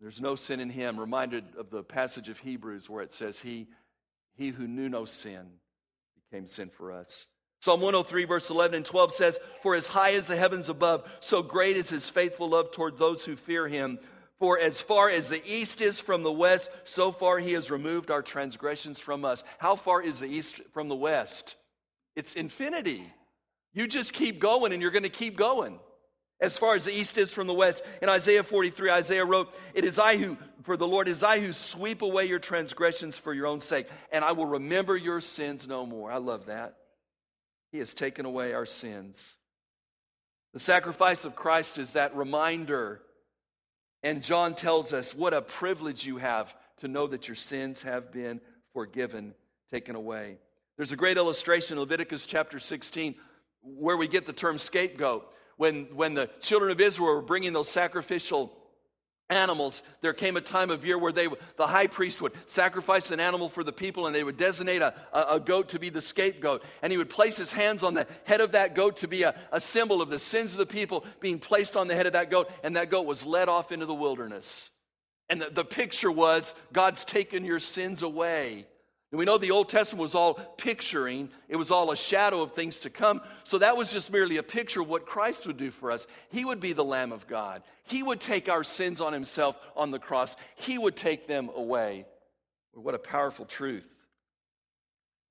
There's 0.00 0.20
no 0.20 0.34
sin 0.34 0.60
in 0.60 0.70
him. 0.70 0.98
Reminded 0.98 1.44
of 1.58 1.70
the 1.70 1.82
passage 1.82 2.28
of 2.28 2.38
Hebrews 2.38 2.88
where 2.88 3.02
it 3.02 3.12
says, 3.12 3.40
He, 3.40 3.68
he 4.34 4.48
who 4.48 4.66
knew 4.66 4.88
no 4.88 5.04
sin 5.04 5.46
became 6.30 6.46
sin 6.46 6.70
for 6.70 6.92
us. 6.92 7.26
Psalm 7.60 7.80
103, 7.80 8.24
verse 8.24 8.48
11 8.48 8.76
and 8.76 8.86
12 8.86 9.12
says, 9.12 9.38
For 9.62 9.74
as 9.74 9.88
high 9.88 10.12
as 10.14 10.28
the 10.28 10.36
heavens 10.36 10.70
above, 10.70 11.06
so 11.20 11.42
great 11.42 11.76
is 11.76 11.90
his 11.90 12.08
faithful 12.08 12.48
love 12.48 12.72
toward 12.72 12.96
those 12.96 13.24
who 13.24 13.36
fear 13.36 13.68
him. 13.68 13.98
For 14.38 14.58
as 14.58 14.80
far 14.80 15.10
as 15.10 15.28
the 15.28 15.42
east 15.46 15.82
is 15.82 15.98
from 15.98 16.22
the 16.22 16.32
west, 16.32 16.70
so 16.84 17.12
far 17.12 17.38
he 17.38 17.52
has 17.52 17.70
removed 17.70 18.10
our 18.10 18.22
transgressions 18.22 18.98
from 18.98 19.26
us. 19.26 19.44
How 19.58 19.76
far 19.76 20.00
is 20.00 20.20
the 20.20 20.28
east 20.28 20.62
from 20.72 20.88
the 20.88 20.96
west? 20.96 21.56
It's 22.16 22.34
infinity. 22.34 23.04
You 23.74 23.86
just 23.86 24.14
keep 24.14 24.40
going 24.40 24.72
and 24.72 24.80
you're 24.80 24.90
going 24.90 25.02
to 25.02 25.10
keep 25.10 25.36
going 25.36 25.78
as 26.40 26.56
far 26.56 26.74
as 26.74 26.84
the 26.84 26.96
east 26.96 27.18
is 27.18 27.32
from 27.32 27.46
the 27.46 27.54
west. 27.54 27.82
In 28.00 28.08
Isaiah 28.08 28.42
43, 28.42 28.90
Isaiah 28.90 29.24
wrote, 29.24 29.54
It 29.74 29.84
is 29.84 29.98
I 29.98 30.16
who, 30.16 30.36
for 30.62 30.76
the 30.76 30.86
Lord 30.86 31.08
is 31.08 31.22
I 31.22 31.40
who 31.40 31.52
sweep 31.52 32.02
away 32.02 32.26
your 32.26 32.38
transgressions 32.38 33.18
for 33.18 33.34
your 33.34 33.46
own 33.46 33.60
sake, 33.60 33.88
and 34.10 34.24
I 34.24 34.32
will 34.32 34.46
remember 34.46 34.96
your 34.96 35.20
sins 35.20 35.66
no 35.66 35.84
more. 35.86 36.10
I 36.10 36.16
love 36.16 36.46
that. 36.46 36.76
He 37.72 37.78
has 37.78 37.94
taken 37.94 38.26
away 38.26 38.52
our 38.52 38.66
sins. 38.66 39.36
The 40.52 40.60
sacrifice 40.60 41.24
of 41.24 41.36
Christ 41.36 41.78
is 41.78 41.92
that 41.92 42.16
reminder. 42.16 43.02
And 44.02 44.22
John 44.22 44.54
tells 44.54 44.92
us 44.92 45.14
what 45.14 45.34
a 45.34 45.42
privilege 45.42 46.06
you 46.06 46.16
have 46.16 46.56
to 46.78 46.88
know 46.88 47.06
that 47.06 47.28
your 47.28 47.34
sins 47.34 47.82
have 47.82 48.10
been 48.10 48.40
forgiven, 48.72 49.34
taken 49.70 49.94
away. 49.94 50.38
There's 50.76 50.92
a 50.92 50.96
great 50.96 51.18
illustration 51.18 51.76
in 51.76 51.80
Leviticus 51.80 52.24
chapter 52.26 52.58
16 52.58 53.14
where 53.62 53.96
we 53.96 54.08
get 54.08 54.26
the 54.26 54.32
term 54.32 54.56
scapegoat. 54.58 55.30
When, 55.60 55.88
when 55.94 56.14
the 56.14 56.30
children 56.40 56.70
of 56.72 56.80
Israel 56.80 57.16
were 57.16 57.20
bringing 57.20 57.52
those 57.52 57.68
sacrificial 57.68 58.50
animals, 59.28 59.82
there 60.00 60.14
came 60.14 60.38
a 60.38 60.40
time 60.40 60.70
of 60.70 60.86
year 60.86 60.96
where 60.96 61.12
they, 61.12 61.28
the 61.58 61.66
high 61.66 61.86
priest 61.86 62.22
would 62.22 62.32
sacrifice 62.46 63.10
an 63.10 63.20
animal 63.20 63.50
for 63.50 63.62
the 63.62 63.70
people 63.70 64.06
and 64.06 64.16
they 64.16 64.24
would 64.24 64.38
designate 64.38 64.80
a, 64.80 64.94
a, 65.12 65.34
a, 65.34 65.38
goat 65.38 65.68
to 65.68 65.78
be 65.78 65.90
the 65.90 66.00
scapegoat. 66.00 66.64
And 66.80 66.90
he 66.90 66.96
would 66.96 67.10
place 67.10 67.36
his 67.36 67.52
hands 67.52 67.82
on 67.82 67.92
the 67.92 68.06
head 68.24 68.40
of 68.40 68.52
that 68.52 68.74
goat 68.74 68.96
to 68.96 69.06
be 69.06 69.22
a, 69.22 69.34
a 69.52 69.60
symbol 69.60 70.00
of 70.00 70.08
the 70.08 70.18
sins 70.18 70.52
of 70.52 70.58
the 70.60 70.64
people 70.64 71.04
being 71.20 71.38
placed 71.38 71.76
on 71.76 71.88
the 71.88 71.94
head 71.94 72.06
of 72.06 72.14
that 72.14 72.30
goat. 72.30 72.50
And 72.64 72.76
that 72.76 72.88
goat 72.88 73.04
was 73.04 73.26
led 73.26 73.50
off 73.50 73.70
into 73.70 73.84
the 73.84 73.92
wilderness. 73.92 74.70
And 75.28 75.42
the, 75.42 75.50
the 75.50 75.64
picture 75.66 76.10
was 76.10 76.54
God's 76.72 77.04
taken 77.04 77.44
your 77.44 77.58
sins 77.58 78.00
away. 78.00 78.64
And 79.10 79.18
we 79.18 79.24
know 79.24 79.38
the 79.38 79.50
Old 79.50 79.68
Testament 79.68 80.02
was 80.02 80.14
all 80.14 80.34
picturing, 80.34 81.30
it 81.48 81.56
was 81.56 81.70
all 81.70 81.90
a 81.90 81.96
shadow 81.96 82.42
of 82.42 82.52
things 82.52 82.80
to 82.80 82.90
come. 82.90 83.20
So 83.42 83.58
that 83.58 83.76
was 83.76 83.92
just 83.92 84.12
merely 84.12 84.36
a 84.36 84.42
picture 84.42 84.82
of 84.82 84.88
what 84.88 85.04
Christ 85.04 85.46
would 85.46 85.56
do 85.56 85.72
for 85.72 85.90
us. 85.90 86.06
He 86.30 86.44
would 86.44 86.60
be 86.60 86.72
the 86.72 86.84
Lamb 86.84 87.10
of 87.10 87.26
God. 87.26 87.62
He 87.84 88.04
would 88.04 88.20
take 88.20 88.48
our 88.48 88.62
sins 88.62 89.00
on 89.00 89.12
himself 89.12 89.56
on 89.76 89.90
the 89.90 89.98
cross, 89.98 90.36
He 90.54 90.78
would 90.78 90.96
take 90.96 91.26
them 91.26 91.50
away. 91.54 92.06
What 92.72 92.94
a 92.94 92.98
powerful 92.98 93.46
truth. 93.46 93.88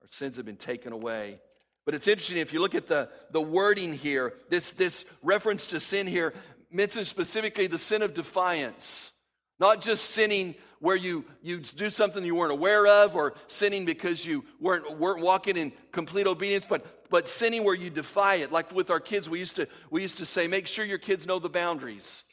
Our 0.02 0.08
sins 0.10 0.36
have 0.36 0.44
been 0.44 0.56
taken 0.56 0.92
away. 0.92 1.40
But 1.86 1.94
it's 1.94 2.06
interesting 2.06 2.36
if 2.36 2.52
you 2.52 2.60
look 2.60 2.74
at 2.74 2.86
the, 2.86 3.08
the 3.30 3.40
wording 3.40 3.94
here, 3.94 4.34
this, 4.50 4.72
this 4.72 5.06
reference 5.22 5.68
to 5.68 5.80
sin 5.80 6.06
here 6.06 6.34
mentions 6.70 7.08
specifically 7.08 7.66
the 7.66 7.78
sin 7.78 8.02
of 8.02 8.12
defiance. 8.12 9.12
Not 9.58 9.80
just 9.80 10.10
sinning 10.10 10.54
where 10.80 10.96
you, 10.96 11.24
you 11.42 11.58
do 11.58 11.90
something 11.90 12.24
you 12.24 12.34
weren't 12.34 12.52
aware 12.52 12.86
of 12.86 13.14
or 13.14 13.34
sinning 13.46 13.84
because 13.84 14.24
you 14.24 14.44
weren't, 14.58 14.98
weren't 14.98 15.22
walking 15.22 15.56
in 15.56 15.72
complete 15.92 16.26
obedience, 16.26 16.66
but, 16.68 17.08
but 17.10 17.28
sinning 17.28 17.64
where 17.64 17.74
you 17.74 17.90
defy 17.90 18.36
it. 18.36 18.50
Like 18.50 18.74
with 18.74 18.90
our 18.90 19.00
kids, 19.00 19.28
we 19.28 19.38
used 19.38 19.56
to, 19.56 19.68
we 19.90 20.02
used 20.02 20.18
to 20.18 20.26
say, 20.26 20.48
make 20.48 20.66
sure 20.66 20.84
your 20.84 20.98
kids 20.98 21.26
know 21.26 21.38
the 21.38 21.50
boundaries. 21.50 22.24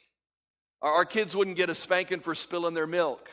Our, 0.80 0.92
our 0.92 1.04
kids 1.04 1.36
wouldn't 1.36 1.58
get 1.58 1.68
a 1.68 1.74
spanking 1.74 2.20
for 2.20 2.34
spilling 2.34 2.74
their 2.74 2.86
milk. 2.86 3.28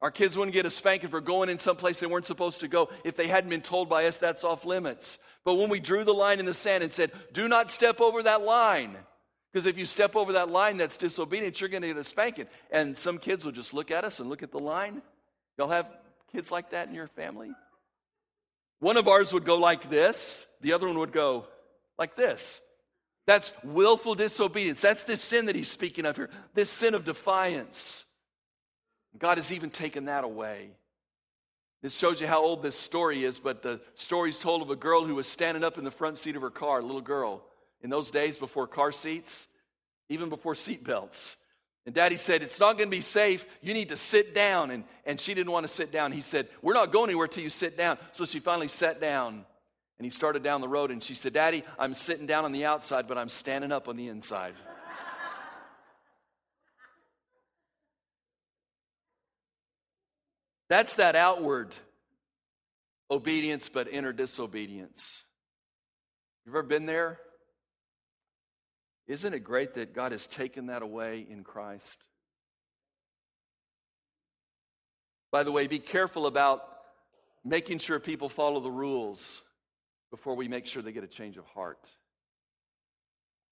Our 0.00 0.10
kids 0.10 0.36
wouldn't 0.36 0.54
get 0.54 0.66
a 0.66 0.70
spanking 0.70 1.08
for 1.08 1.20
going 1.20 1.48
in 1.48 1.58
someplace 1.58 1.98
they 1.98 2.06
weren't 2.06 2.26
supposed 2.26 2.60
to 2.60 2.68
go 2.68 2.90
if 3.04 3.16
they 3.16 3.26
hadn't 3.26 3.50
been 3.50 3.62
told 3.62 3.88
by 3.88 4.06
us 4.06 4.18
that's 4.18 4.44
off 4.44 4.64
limits. 4.64 5.18
But 5.44 5.54
when 5.54 5.70
we 5.70 5.80
drew 5.80 6.04
the 6.04 6.14
line 6.14 6.38
in 6.38 6.44
the 6.44 6.54
sand 6.54 6.84
and 6.84 6.92
said, 6.92 7.10
do 7.32 7.48
not 7.48 7.70
step 7.70 8.00
over 8.00 8.22
that 8.22 8.42
line, 8.42 8.96
because 9.52 9.66
if 9.66 9.78
you 9.78 9.86
step 9.86 10.14
over 10.14 10.34
that 10.34 10.50
line 10.50 10.76
that's 10.76 10.96
disobedient, 10.96 11.60
you're 11.60 11.70
going 11.70 11.82
to 11.82 11.88
get 11.88 11.96
a 11.96 12.04
spanking. 12.04 12.46
And 12.70 12.96
some 12.96 13.18
kids 13.18 13.44
will 13.44 13.52
just 13.52 13.72
look 13.72 13.90
at 13.90 14.04
us 14.04 14.20
and 14.20 14.28
look 14.28 14.42
at 14.42 14.50
the 14.50 14.58
line. 14.58 15.02
Y'all 15.56 15.70
have 15.70 15.86
kids 16.32 16.52
like 16.52 16.70
that 16.70 16.88
in 16.88 16.94
your 16.94 17.08
family? 17.08 17.50
One 18.80 18.96
of 18.96 19.08
ours 19.08 19.32
would 19.32 19.44
go 19.44 19.56
like 19.56 19.88
this, 19.90 20.46
the 20.60 20.72
other 20.72 20.86
one 20.86 20.98
would 20.98 21.12
go 21.12 21.46
like 21.98 22.14
this. 22.14 22.60
That's 23.26 23.52
willful 23.62 24.14
disobedience. 24.14 24.80
That's 24.80 25.04
this 25.04 25.20
sin 25.20 25.46
that 25.46 25.56
he's 25.56 25.70
speaking 25.70 26.06
of 26.06 26.16
here, 26.16 26.30
this 26.54 26.70
sin 26.70 26.94
of 26.94 27.04
defiance. 27.04 28.04
God 29.18 29.38
has 29.38 29.50
even 29.50 29.70
taken 29.70 30.04
that 30.04 30.24
away. 30.24 30.70
This 31.82 31.96
shows 31.96 32.20
you 32.20 32.26
how 32.26 32.42
old 32.42 32.62
this 32.62 32.76
story 32.76 33.24
is, 33.24 33.38
but 33.38 33.62
the 33.62 33.80
story's 33.94 34.38
told 34.38 34.62
of 34.62 34.70
a 34.70 34.76
girl 34.76 35.04
who 35.04 35.14
was 35.14 35.26
standing 35.26 35.62
up 35.62 35.78
in 35.78 35.84
the 35.84 35.90
front 35.90 36.18
seat 36.18 36.36
of 36.36 36.42
her 36.42 36.50
car, 36.50 36.80
a 36.80 36.82
little 36.82 37.00
girl 37.00 37.44
in 37.82 37.90
those 37.90 38.10
days 38.10 38.36
before 38.36 38.66
car 38.66 38.92
seats, 38.92 39.46
even 40.08 40.28
before 40.28 40.54
seat 40.54 40.84
belts. 40.84 41.36
And 41.86 41.94
daddy 41.94 42.16
said, 42.16 42.42
It's 42.42 42.60
not 42.60 42.76
going 42.76 42.90
to 42.90 42.96
be 42.96 43.00
safe. 43.00 43.46
You 43.62 43.72
need 43.72 43.88
to 43.88 43.96
sit 43.96 44.34
down. 44.34 44.70
And, 44.70 44.84
and 45.06 45.18
she 45.18 45.32
didn't 45.32 45.52
want 45.52 45.66
to 45.66 45.72
sit 45.72 45.90
down. 45.90 46.12
He 46.12 46.20
said, 46.20 46.48
We're 46.60 46.74
not 46.74 46.92
going 46.92 47.08
anywhere 47.08 47.28
till 47.28 47.42
you 47.42 47.48
sit 47.48 47.78
down. 47.78 47.96
So 48.12 48.26
she 48.26 48.40
finally 48.40 48.68
sat 48.68 49.00
down. 49.00 49.46
And 49.98 50.04
he 50.04 50.10
started 50.10 50.42
down 50.42 50.60
the 50.60 50.68
road. 50.68 50.90
And 50.90 51.02
she 51.02 51.14
said, 51.14 51.32
Daddy, 51.32 51.64
I'm 51.78 51.94
sitting 51.94 52.26
down 52.26 52.44
on 52.44 52.52
the 52.52 52.66
outside, 52.66 53.08
but 53.08 53.16
I'm 53.16 53.30
standing 53.30 53.72
up 53.72 53.88
on 53.88 53.96
the 53.96 54.08
inside. 54.08 54.52
That's 60.68 60.92
that 60.94 61.16
outward 61.16 61.74
obedience, 63.10 63.70
but 63.70 63.88
inner 63.88 64.12
disobedience. 64.12 65.24
You've 66.44 66.54
ever 66.54 66.62
been 66.62 66.84
there? 66.84 67.18
Isn't 69.08 69.32
it 69.32 69.40
great 69.40 69.74
that 69.74 69.94
God 69.94 70.12
has 70.12 70.26
taken 70.26 70.66
that 70.66 70.82
away 70.82 71.26
in 71.28 71.42
Christ? 71.42 72.06
By 75.32 75.42
the 75.42 75.50
way, 75.52 75.66
be 75.66 75.78
careful 75.78 76.26
about 76.26 76.62
making 77.44 77.78
sure 77.78 77.98
people 77.98 78.28
follow 78.28 78.60
the 78.60 78.70
rules 78.70 79.42
before 80.10 80.36
we 80.36 80.46
make 80.46 80.66
sure 80.66 80.82
they 80.82 80.92
get 80.92 81.04
a 81.04 81.08
change 81.08 81.38
of 81.38 81.46
heart. 81.46 81.90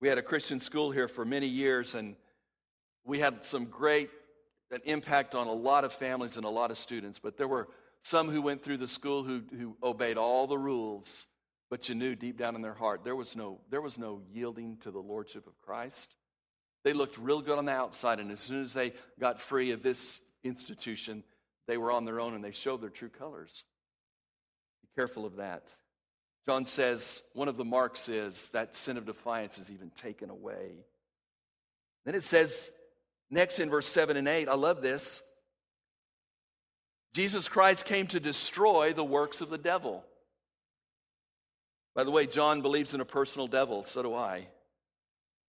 We 0.01 0.09
had 0.09 0.19
a 0.19 0.23
Christian 0.23 0.61
school 0.61 0.91
here 0.91 1.09
for 1.09 1.25
many 1.25 1.47
years, 1.47 1.95
and 1.95 2.17
we 3.05 3.19
had 3.19 3.45
some 3.47 3.65
great 3.65 4.11
an 4.71 4.81
impact 4.85 5.35
on 5.35 5.47
a 5.47 5.53
lot 5.53 5.85
of 5.85 5.93
families 5.93 6.37
and 6.37 6.45
a 6.45 6.51
lot 6.51 6.71
of 6.71 6.79
students, 6.79 7.19
but 7.19 7.37
there 7.37 7.47
were 7.47 7.69
some 8.03 8.29
who 8.29 8.43
went 8.43 8.63
through 8.63 8.79
the 8.79 8.89
school 8.89 9.23
who, 9.23 9.43
who 9.57 9.77
obeyed 9.83 10.17
all 10.17 10.47
the 10.47 10.59
rules 10.59 11.27
but 11.71 11.89
you 11.89 11.95
knew 11.95 12.15
deep 12.15 12.39
down 12.39 12.55
in 12.55 12.63
their 12.63 12.75
heart 12.75 13.03
there 13.05 13.17
was 13.17 13.37
no 13.37 13.61
there 13.71 13.81
was 13.81 13.99
no 13.99 14.23
yielding 14.33 14.77
to 14.79 14.91
the 14.91 14.99
lordship 14.99 15.47
of 15.47 15.61
Christ. 15.61 16.17
They 16.85 16.93
looked 16.93 17.19
real 17.19 17.41
good 17.41 17.59
on 17.59 17.65
the 17.65 17.73
outside, 17.73 18.21
and 18.21 18.31
as 18.31 18.41
soon 18.41 18.63
as 18.63 18.73
they 18.73 18.93
got 19.19 19.41
free 19.41 19.73
of 19.73 19.83
this 19.83 20.23
institution, 20.45 21.25
they 21.67 21.77
were 21.77 21.91
on 21.91 22.05
their 22.05 22.21
own 22.21 22.35
and 22.35 22.45
they 22.45 22.53
showed 22.53 22.81
their 22.81 22.91
true 22.91 23.09
colors. 23.09 23.65
Be 24.83 24.89
careful 24.95 25.27
of 25.27 25.37
that. 25.37 25.65
John 26.47 26.65
says 26.65 27.23
one 27.35 27.49
of 27.49 27.57
the 27.57 27.65
marks 27.65 28.09
is 28.09 28.49
that 28.49 28.75
sin 28.75 28.97
of 28.97 29.05
defiance 29.05 29.59
is 29.59 29.71
even 29.71 29.91
taken 29.91 30.31
away. 30.31 30.85
Then 32.05 32.15
it 32.15 32.23
says 32.23 32.71
next 33.31 33.59
in 33.59 33.69
verse 33.69 33.89
7 33.89 34.17
and 34.17 34.29
8, 34.29 34.49
I 34.49 34.55
love 34.55 34.81
this. 34.81 35.23
Jesus 37.13 37.49
Christ 37.49 37.85
came 37.85 38.07
to 38.09 38.21
destroy 38.21 38.93
the 38.93 39.03
works 39.03 39.41
of 39.41 39.51
the 39.51 39.59
devil. 39.59 40.05
By 41.97 42.05
the 42.05 42.11
way, 42.11 42.27
John 42.27 42.61
believes 42.61 42.93
in 42.93 43.01
a 43.01 43.07
personal 43.07 43.49
devil, 43.49 43.83
so 43.83 44.03
do 44.03 44.15
I. 44.15 44.49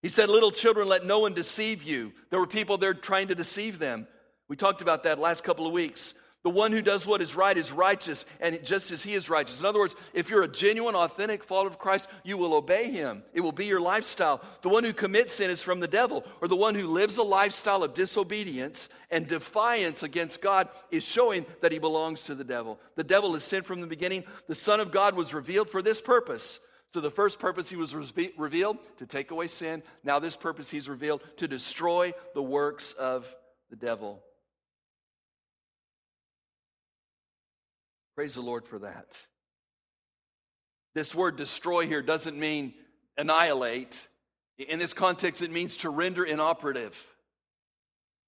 He 0.01 0.07
said, 0.07 0.29
Little 0.29 0.49
children, 0.49 0.87
let 0.87 1.05
no 1.05 1.19
one 1.19 1.33
deceive 1.33 1.83
you. 1.83 2.13
There 2.29 2.39
were 2.39 2.47
people 2.47 2.77
there 2.77 2.93
trying 2.93 3.27
to 3.27 3.35
deceive 3.35 3.79
them. 3.79 4.07
We 4.47 4.55
talked 4.55 4.81
about 4.81 5.03
that 5.03 5.19
last 5.19 5.43
couple 5.43 5.67
of 5.67 5.73
weeks. 5.73 6.13
The 6.47 6.53
one 6.53 6.71
who 6.71 6.81
does 6.81 7.05
what 7.05 7.21
is 7.21 7.35
right 7.35 7.57
is 7.57 7.73
righteous, 7.73 8.25
and 8.39 8.63
just 8.63 8.89
as 8.93 9.03
he 9.03 9.15
is 9.15 9.29
righteous. 9.29 9.59
In 9.59 9.65
other 9.65 9.79
words, 9.79 9.97
if 10.13 10.29
you're 10.29 10.43
a 10.43 10.47
genuine, 10.47 10.95
authentic 10.95 11.43
follower 11.43 11.67
of 11.67 11.77
Christ, 11.77 12.07
you 12.23 12.37
will 12.37 12.53
obey 12.53 12.89
him. 12.89 13.23
It 13.33 13.41
will 13.41 13.51
be 13.51 13.65
your 13.65 13.81
lifestyle. 13.81 14.41
The 14.61 14.69
one 14.69 14.85
who 14.85 14.93
commits 14.93 15.33
sin 15.33 15.49
is 15.49 15.61
from 15.61 15.81
the 15.81 15.89
devil, 15.89 16.23
or 16.41 16.47
the 16.47 16.55
one 16.55 16.73
who 16.73 16.87
lives 16.87 17.17
a 17.17 17.21
lifestyle 17.21 17.83
of 17.83 17.93
disobedience 17.93 18.87
and 19.11 19.27
defiance 19.27 20.03
against 20.03 20.41
God 20.41 20.69
is 20.89 21.05
showing 21.05 21.45
that 21.59 21.73
he 21.73 21.79
belongs 21.79 22.23
to 22.23 22.33
the 22.33 22.45
devil. 22.45 22.79
The 22.95 23.03
devil 23.03 23.35
is 23.35 23.43
sin 23.43 23.63
from 23.63 23.81
the 23.81 23.85
beginning. 23.85 24.23
The 24.47 24.55
Son 24.55 24.79
of 24.79 24.93
God 24.93 25.17
was 25.17 25.33
revealed 25.33 25.69
for 25.69 25.81
this 25.81 25.99
purpose. 25.99 26.61
So, 26.93 27.01
the 27.01 27.11
first 27.11 27.39
purpose 27.39 27.69
he 27.69 27.75
was 27.75 27.93
revealed 27.93 28.77
to 28.99 29.05
take 29.05 29.31
away 29.31 29.47
sin. 29.47 29.83
Now, 30.01 30.19
this 30.19 30.37
purpose 30.37 30.69
he's 30.69 30.87
revealed 30.87 31.23
to 31.39 31.47
destroy 31.49 32.13
the 32.33 32.41
works 32.41 32.93
of 32.93 33.35
the 33.69 33.75
devil. 33.75 34.23
Praise 38.17 38.33
the 38.33 38.41
Lord 38.41 38.65
for 38.65 38.79
that. 38.79 39.27
This 40.95 41.13
word 41.13 41.35
destroy 41.35 41.85
here 41.85 42.01
doesn't 42.01 42.35
mean 42.35 42.73
annihilate. 43.15 44.07
In 44.57 44.79
this 44.79 44.91
context, 44.91 45.43
it 45.43 45.51
means 45.51 45.77
to 45.77 45.91
render 45.91 46.23
inoperative. 46.23 46.99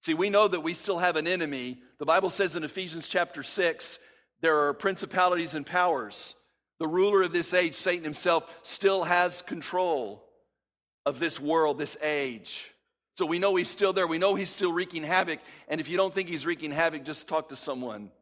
See, 0.02 0.14
we 0.14 0.30
know 0.30 0.46
that 0.46 0.60
we 0.60 0.74
still 0.74 0.98
have 0.98 1.16
an 1.16 1.26
enemy. 1.26 1.78
The 1.98 2.04
Bible 2.04 2.30
says 2.30 2.54
in 2.54 2.62
Ephesians 2.62 3.08
chapter 3.08 3.42
6 3.42 3.98
there 4.40 4.68
are 4.68 4.74
principalities 4.74 5.56
and 5.56 5.66
powers. 5.66 6.36
The 6.78 6.86
ruler 6.86 7.22
of 7.22 7.32
this 7.32 7.52
age, 7.52 7.74
Satan 7.74 8.04
himself, 8.04 8.44
still 8.62 9.02
has 9.02 9.42
control 9.42 10.24
of 11.04 11.18
this 11.18 11.40
world, 11.40 11.78
this 11.78 11.96
age. 12.00 12.70
So 13.16 13.26
we 13.26 13.40
know 13.40 13.56
he's 13.56 13.68
still 13.68 13.92
there. 13.92 14.06
We 14.06 14.18
know 14.18 14.36
he's 14.36 14.50
still 14.50 14.72
wreaking 14.72 15.02
havoc. 15.02 15.40
And 15.66 15.80
if 15.80 15.88
you 15.88 15.96
don't 15.96 16.14
think 16.14 16.28
he's 16.28 16.46
wreaking 16.46 16.70
havoc, 16.70 17.04
just 17.04 17.26
talk 17.26 17.48
to 17.48 17.56
someone. 17.56 18.12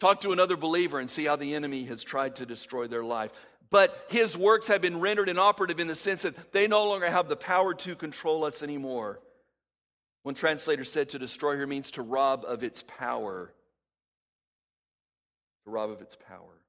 Talk 0.00 0.20
to 0.20 0.32
another 0.32 0.56
believer 0.56 0.98
and 0.98 1.10
see 1.10 1.26
how 1.26 1.36
the 1.36 1.54
enemy 1.54 1.84
has 1.84 2.02
tried 2.02 2.36
to 2.36 2.46
destroy 2.46 2.88
their 2.88 3.04
life. 3.04 3.30
But 3.70 4.06
his 4.08 4.36
works 4.36 4.66
have 4.68 4.80
been 4.80 4.98
rendered 4.98 5.28
inoperative 5.28 5.78
in 5.78 5.86
the 5.86 5.94
sense 5.94 6.22
that 6.22 6.52
they 6.52 6.66
no 6.66 6.88
longer 6.88 7.08
have 7.08 7.28
the 7.28 7.36
power 7.36 7.74
to 7.74 7.94
control 7.94 8.44
us 8.44 8.62
anymore. 8.62 9.20
One 10.22 10.34
translator 10.34 10.84
said 10.84 11.10
to 11.10 11.18
destroy 11.18 11.56
here 11.56 11.66
means 11.66 11.90
to 11.92 12.02
rob 12.02 12.44
of 12.46 12.64
its 12.64 12.82
power. 12.86 13.52
To 15.64 15.70
rob 15.70 15.90
of 15.90 16.00
its 16.00 16.16
power. 16.16 16.62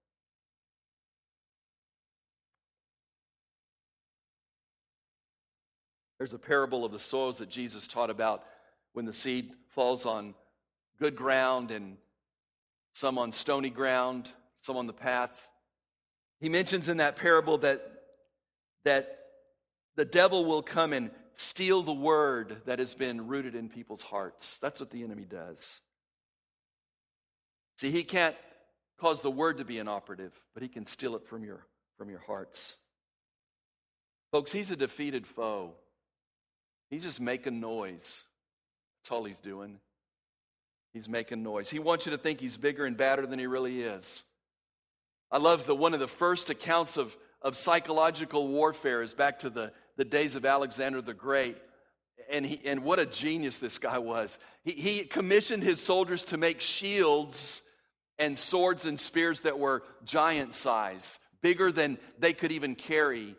There's 6.18 6.34
a 6.34 6.40
parable 6.40 6.86
of 6.86 6.92
the 6.92 7.00
soils 7.00 7.40
that 7.40 7.50
Jesus 7.50 7.88
taught 7.88 8.10
about 8.10 8.44
when 8.94 9.06
the 9.06 9.14
seed 9.14 9.54
falls 9.70 10.06
on 10.06 10.36
good 11.00 11.16
ground 11.16 11.72
and 11.72 11.98
some 12.94 13.18
on 13.18 13.32
stony 13.32 13.70
ground, 13.70 14.32
some 14.62 14.78
on 14.78 14.88
the 14.88 14.94
path. 14.94 15.50
He 16.40 16.50
mentions 16.50 16.90
in 16.90 16.98
that 16.98 17.16
parable 17.16 17.58
that, 17.60 17.84
that 18.84 19.20
the 19.96 20.06
devil 20.06 20.46
will 20.46 20.62
come 20.62 20.94
and 20.94 21.12
steal 21.34 21.82
the 21.82 21.94
word 21.94 22.62
that 22.66 22.80
has 22.80 22.94
been 22.94 23.28
rooted 23.28 23.56
in 23.56 23.70
people's 23.70 24.04
hearts. 24.04 24.58
That's 24.58 24.80
what 24.80 24.92
the 24.92 25.04
enemy 25.04 25.26
does. 25.26 25.80
See, 27.78 27.92
he 27.92 28.04
can't 28.04 28.36
cause 29.00 29.22
the 29.22 29.32
word 29.32 29.58
to 29.58 29.66
be 29.66 29.80
inoperative, 29.80 30.34
but 30.54 30.62
he 30.62 30.70
can 30.70 30.86
steal 30.86 31.16
it 31.16 31.26
from 31.26 31.44
your, 31.44 31.66
from 31.98 32.10
your 32.10 32.20
hearts. 32.20 32.76
Folks, 34.32 34.52
he's 34.52 34.72
a 34.72 34.76
defeated 34.76 35.26
foe. 35.26 35.74
He's 36.90 37.04
just 37.04 37.20
making 37.20 37.60
noise. 37.60 38.24
That's 39.00 39.12
all 39.12 39.24
he's 39.24 39.40
doing. 39.40 39.80
He's 40.94 41.08
making 41.08 41.42
noise. 41.44 41.70
He 41.70 41.80
wants 41.80 42.06
you 42.06 42.12
to 42.12 42.18
think 42.18 42.40
he's 42.40 42.58
bigger 42.58 42.86
and 42.86 42.98
badder 42.98 43.26
than 43.26 43.40
he 43.40 43.48
really 43.48 43.82
is. 43.82 44.24
I 45.32 45.38
love 45.38 45.66
the 45.66 45.76
one 45.76 45.94
of 45.94 46.02
the 46.02 46.08
first 46.08 46.50
accounts 46.50 46.98
of, 46.98 47.16
of 47.42 47.56
psychological 47.56 48.48
warfare 48.50 49.02
is 49.02 49.14
back 49.14 49.40
to 49.40 49.50
the, 49.50 49.72
the 49.96 50.04
days 50.04 50.36
of 50.36 50.46
Alexander 50.46 51.02
the 51.02 51.14
Great. 51.14 51.58
And, 52.30 52.46
he, 52.46 52.60
and 52.66 52.84
what 52.84 53.00
a 53.00 53.06
genius 53.06 53.58
this 53.58 53.78
guy 53.78 53.98
was. 53.98 54.38
He, 54.64 54.72
he 54.74 55.04
commissioned 55.04 55.64
his 55.64 55.82
soldiers 55.82 56.26
to 56.26 56.38
make 56.38 56.60
shields 56.62 57.62
and 58.20 58.38
swords 58.38 58.86
and 58.86 59.00
spears 59.00 59.42
that 59.42 59.58
were 59.58 59.84
giant 60.04 60.54
size, 60.54 61.20
bigger 61.42 61.72
than 61.72 61.98
they 62.20 62.34
could 62.34 62.52
even 62.52 62.76
carry. 62.76 63.36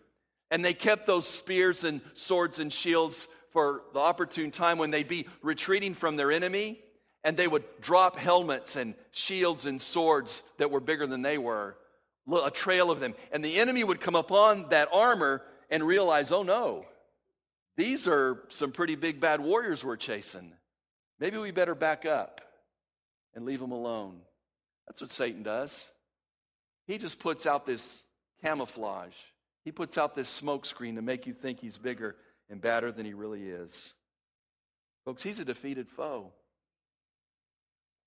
And 0.51 0.65
they 0.65 0.75
kept 0.75 1.07
those 1.07 1.27
spears 1.27 1.85
and 1.85 2.01
swords 2.15 2.59
and 2.59 2.73
shields 2.73 3.29
for 3.51 3.83
the 3.93 4.01
opportune 4.01 4.51
time 4.51 4.79
when 4.79 4.91
they'd 4.91 5.09
be 5.09 5.29
retreating 5.43 5.95
from 5.95 6.17
their 6.17 6.33
enemy. 6.33 6.82
And 7.25 7.37
they 7.37 7.47
would 7.47 7.65
drop 7.81 8.17
helmets 8.17 8.77
and 8.77 8.95
shields 9.13 9.67
and 9.67 9.81
swords 9.81 10.43
that 10.59 10.71
were 10.71 10.81
bigger 10.81 11.07
than 11.07 11.23
they 11.23 11.39
were, 11.39 11.77
a 12.45 12.51
trail 12.51 12.91
of 12.91 13.01
them. 13.01 13.15
And 13.31 13.45
the 13.45 13.61
enemy 13.61 13.85
would 13.85 14.01
come 14.01 14.17
upon 14.17 14.69
that 14.71 14.89
armor 14.93 15.43
and 15.71 15.85
realize, 15.85 16.33
oh 16.33 16.43
no, 16.43 16.85
these 17.77 18.07
are 18.07 18.43
some 18.49 18.73
pretty 18.73 18.97
big 18.97 19.21
bad 19.21 19.41
warriors 19.41 19.85
we're 19.85 19.97
chasing. 19.97 20.53
Maybe 21.21 21.39
we 21.39 21.53
better 21.53 21.75
back 21.75 22.05
up 22.05 22.41
and 23.35 23.45
leave 23.45 23.61
them 23.61 23.73
alone. 23.73 24.21
That's 24.87 25.01
what 25.01 25.11
Satan 25.11 25.43
does. 25.43 25.89
He 26.87 26.99
just 26.99 27.19
puts 27.19 27.47
out 27.47 27.65
this 27.65 28.05
camouflage, 28.43 29.15
he 29.65 29.71
puts 29.71 29.97
out 29.97 30.17
this 30.17 30.41
smokescreen 30.41 30.97
to 30.97 31.03
make 31.03 31.27
you 31.29 31.33
think 31.33 31.61
he's 31.61 31.79
bigger 31.79 32.17
and 32.51 32.61
badder 32.61 32.91
than 32.91 33.07
he 33.07 33.15
really 33.15 33.49
is. 33.49 33.95
Folks, 35.05 35.23
he's 35.23 35.39
a 35.39 35.45
defeated 35.45 35.89
foe. 35.89 36.33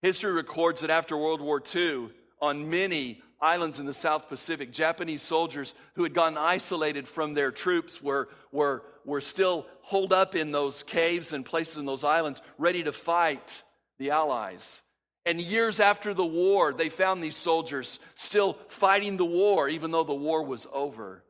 History 0.06 0.34
records 0.34 0.82
that 0.82 0.92
after 0.92 1.18
World 1.18 1.42
War 1.42 1.60
II, 1.76 2.10
on 2.40 2.70
many 2.70 3.24
islands 3.42 3.80
in 3.80 3.88
the 3.88 3.94
South 3.94 4.30
Pacific, 4.30 4.72
Japanese 4.72 5.24
soldiers 5.24 5.74
who 5.96 6.04
had 6.04 6.14
gotten 6.14 6.38
isolated 6.38 7.08
from 7.08 7.34
their 7.34 7.50
troops 7.50 8.04
were, 8.04 8.30
were, 8.52 8.84
were 9.04 9.20
still 9.20 9.66
holed 9.82 10.14
up 10.14 10.36
in 10.36 10.52
those 10.52 10.84
caves 10.84 11.34
and 11.34 11.44
places 11.44 11.80
in 11.80 11.88
those 11.88 12.04
islands, 12.04 12.44
ready 12.60 12.84
to 12.84 12.92
fight 12.92 13.64
the 13.98 14.12
Allies. 14.12 14.84
And 15.26 15.42
years 15.42 15.80
after 15.80 16.14
the 16.14 16.24
war, 16.24 16.72
they 16.72 16.90
found 16.90 17.24
these 17.24 17.36
soldiers 17.36 18.00
still 18.14 18.60
fighting 18.68 19.18
the 19.18 19.26
war, 19.26 19.68
even 19.68 19.90
though 19.90 20.04
the 20.04 20.14
war 20.14 20.44
was 20.44 20.68
over. 20.72 21.24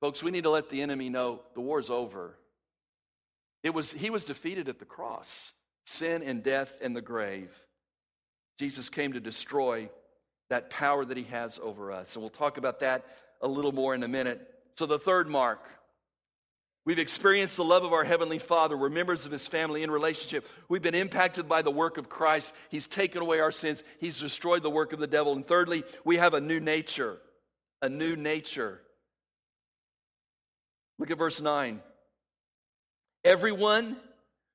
Folks, 0.00 0.22
we 0.22 0.30
need 0.30 0.44
to 0.44 0.50
let 0.50 0.70
the 0.70 0.80
enemy 0.80 1.08
know 1.08 1.40
the 1.54 1.60
war's 1.60 1.90
over. 1.90 2.36
It 3.64 3.74
was, 3.74 3.90
he 3.90 4.10
was 4.10 4.22
defeated 4.22 4.68
at 4.68 4.78
the 4.78 4.84
cross 4.84 5.50
sin 5.86 6.22
and 6.22 6.44
death 6.44 6.72
and 6.80 6.94
the 6.94 7.02
grave. 7.02 7.50
Jesus 8.60 8.90
came 8.90 9.14
to 9.14 9.20
destroy 9.20 9.88
that 10.50 10.68
power 10.68 11.02
that 11.02 11.16
he 11.16 11.22
has 11.22 11.58
over 11.62 11.90
us. 11.90 12.14
And 12.14 12.22
we'll 12.22 12.28
talk 12.28 12.58
about 12.58 12.80
that 12.80 13.06
a 13.40 13.48
little 13.48 13.72
more 13.72 13.94
in 13.94 14.02
a 14.02 14.08
minute. 14.08 14.46
So, 14.74 14.84
the 14.84 14.98
third 14.98 15.30
mark 15.30 15.66
we've 16.84 16.98
experienced 16.98 17.56
the 17.56 17.64
love 17.64 17.84
of 17.84 17.94
our 17.94 18.04
Heavenly 18.04 18.38
Father. 18.38 18.76
We're 18.76 18.90
members 18.90 19.24
of 19.24 19.32
his 19.32 19.46
family 19.46 19.82
in 19.82 19.90
relationship. 19.90 20.46
We've 20.68 20.82
been 20.82 20.94
impacted 20.94 21.48
by 21.48 21.62
the 21.62 21.70
work 21.70 21.96
of 21.96 22.10
Christ. 22.10 22.52
He's 22.68 22.86
taken 22.86 23.22
away 23.22 23.40
our 23.40 23.50
sins, 23.50 23.82
he's 23.98 24.20
destroyed 24.20 24.62
the 24.62 24.68
work 24.68 24.92
of 24.92 24.98
the 24.98 25.06
devil. 25.06 25.32
And 25.32 25.48
thirdly, 25.48 25.82
we 26.04 26.18
have 26.18 26.34
a 26.34 26.40
new 26.40 26.60
nature. 26.60 27.16
A 27.80 27.88
new 27.88 28.14
nature. 28.14 28.82
Look 30.98 31.10
at 31.10 31.16
verse 31.16 31.40
9. 31.40 31.80
Everyone 33.24 33.96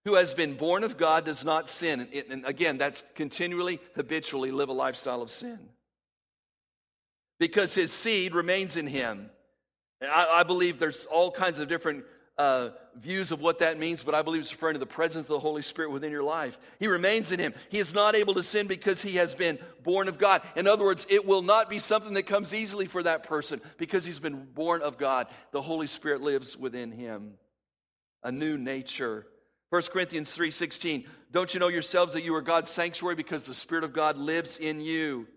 who 0.05 0.15
has 0.15 0.33
been 0.33 0.53
born 0.53 0.83
of 0.83 0.97
God 0.97 1.25
does 1.25 1.43
not 1.43 1.69
sin. 1.69 2.07
And 2.29 2.45
again, 2.45 2.77
that's 2.77 3.03
continually, 3.15 3.79
habitually 3.95 4.51
live 4.51 4.69
a 4.69 4.73
lifestyle 4.73 5.21
of 5.21 5.29
sin 5.29 5.59
because 7.39 7.75
his 7.75 7.91
seed 7.91 8.33
remains 8.33 8.77
in 8.77 8.87
him. 8.87 9.29
I, 10.01 10.27
I 10.27 10.43
believe 10.43 10.79
there's 10.79 11.05
all 11.07 11.31
kinds 11.31 11.59
of 11.59 11.67
different 11.67 12.05
uh, 12.37 12.69
views 12.95 13.31
of 13.31 13.39
what 13.39 13.59
that 13.59 13.79
means, 13.79 14.03
but 14.03 14.13
I 14.13 14.21
believe 14.21 14.41
it's 14.41 14.51
referring 14.51 14.75
to 14.75 14.79
the 14.79 14.85
presence 14.85 15.23
of 15.23 15.29
the 15.29 15.39
Holy 15.39 15.61
Spirit 15.61 15.91
within 15.91 16.11
your 16.11 16.23
life. 16.23 16.59
He 16.79 16.87
remains 16.87 17.31
in 17.31 17.39
him. 17.39 17.53
He 17.69 17.79
is 17.79 17.93
not 17.93 18.13
able 18.13 18.33
to 18.33 18.43
sin 18.43 18.67
because 18.67 19.01
he 19.01 19.15
has 19.15 19.33
been 19.33 19.57
born 19.83 20.07
of 20.07 20.17
God. 20.17 20.41
In 20.55 20.67
other 20.67 20.83
words, 20.83 21.07
it 21.09 21.25
will 21.25 21.41
not 21.41 21.69
be 21.69 21.79
something 21.79 22.13
that 22.13 22.23
comes 22.23 22.53
easily 22.53 22.87
for 22.87 23.01
that 23.03 23.23
person 23.23 23.61
because 23.77 24.05
he's 24.05 24.19
been 24.19 24.45
born 24.53 24.81
of 24.81 24.97
God. 24.97 25.27
The 25.51 25.61
Holy 25.61 25.87
Spirit 25.87 26.21
lives 26.21 26.57
within 26.57 26.91
him. 26.91 27.35
A 28.21 28.31
new 28.31 28.57
nature. 28.57 29.25
1 29.69 29.81
Corinthians 29.91 30.35
3:16 30.35 31.05
Don't 31.31 31.53
you 31.53 31.59
know 31.59 31.67
yourselves 31.67 32.13
that 32.13 32.23
you 32.23 32.35
are 32.35 32.41
God's 32.41 32.69
sanctuary 32.69 33.15
because 33.15 33.43
the 33.43 33.53
spirit 33.53 33.83
of 33.83 33.93
God 33.93 34.17
lives 34.17 34.57
in 34.57 34.79
you? 34.79 35.27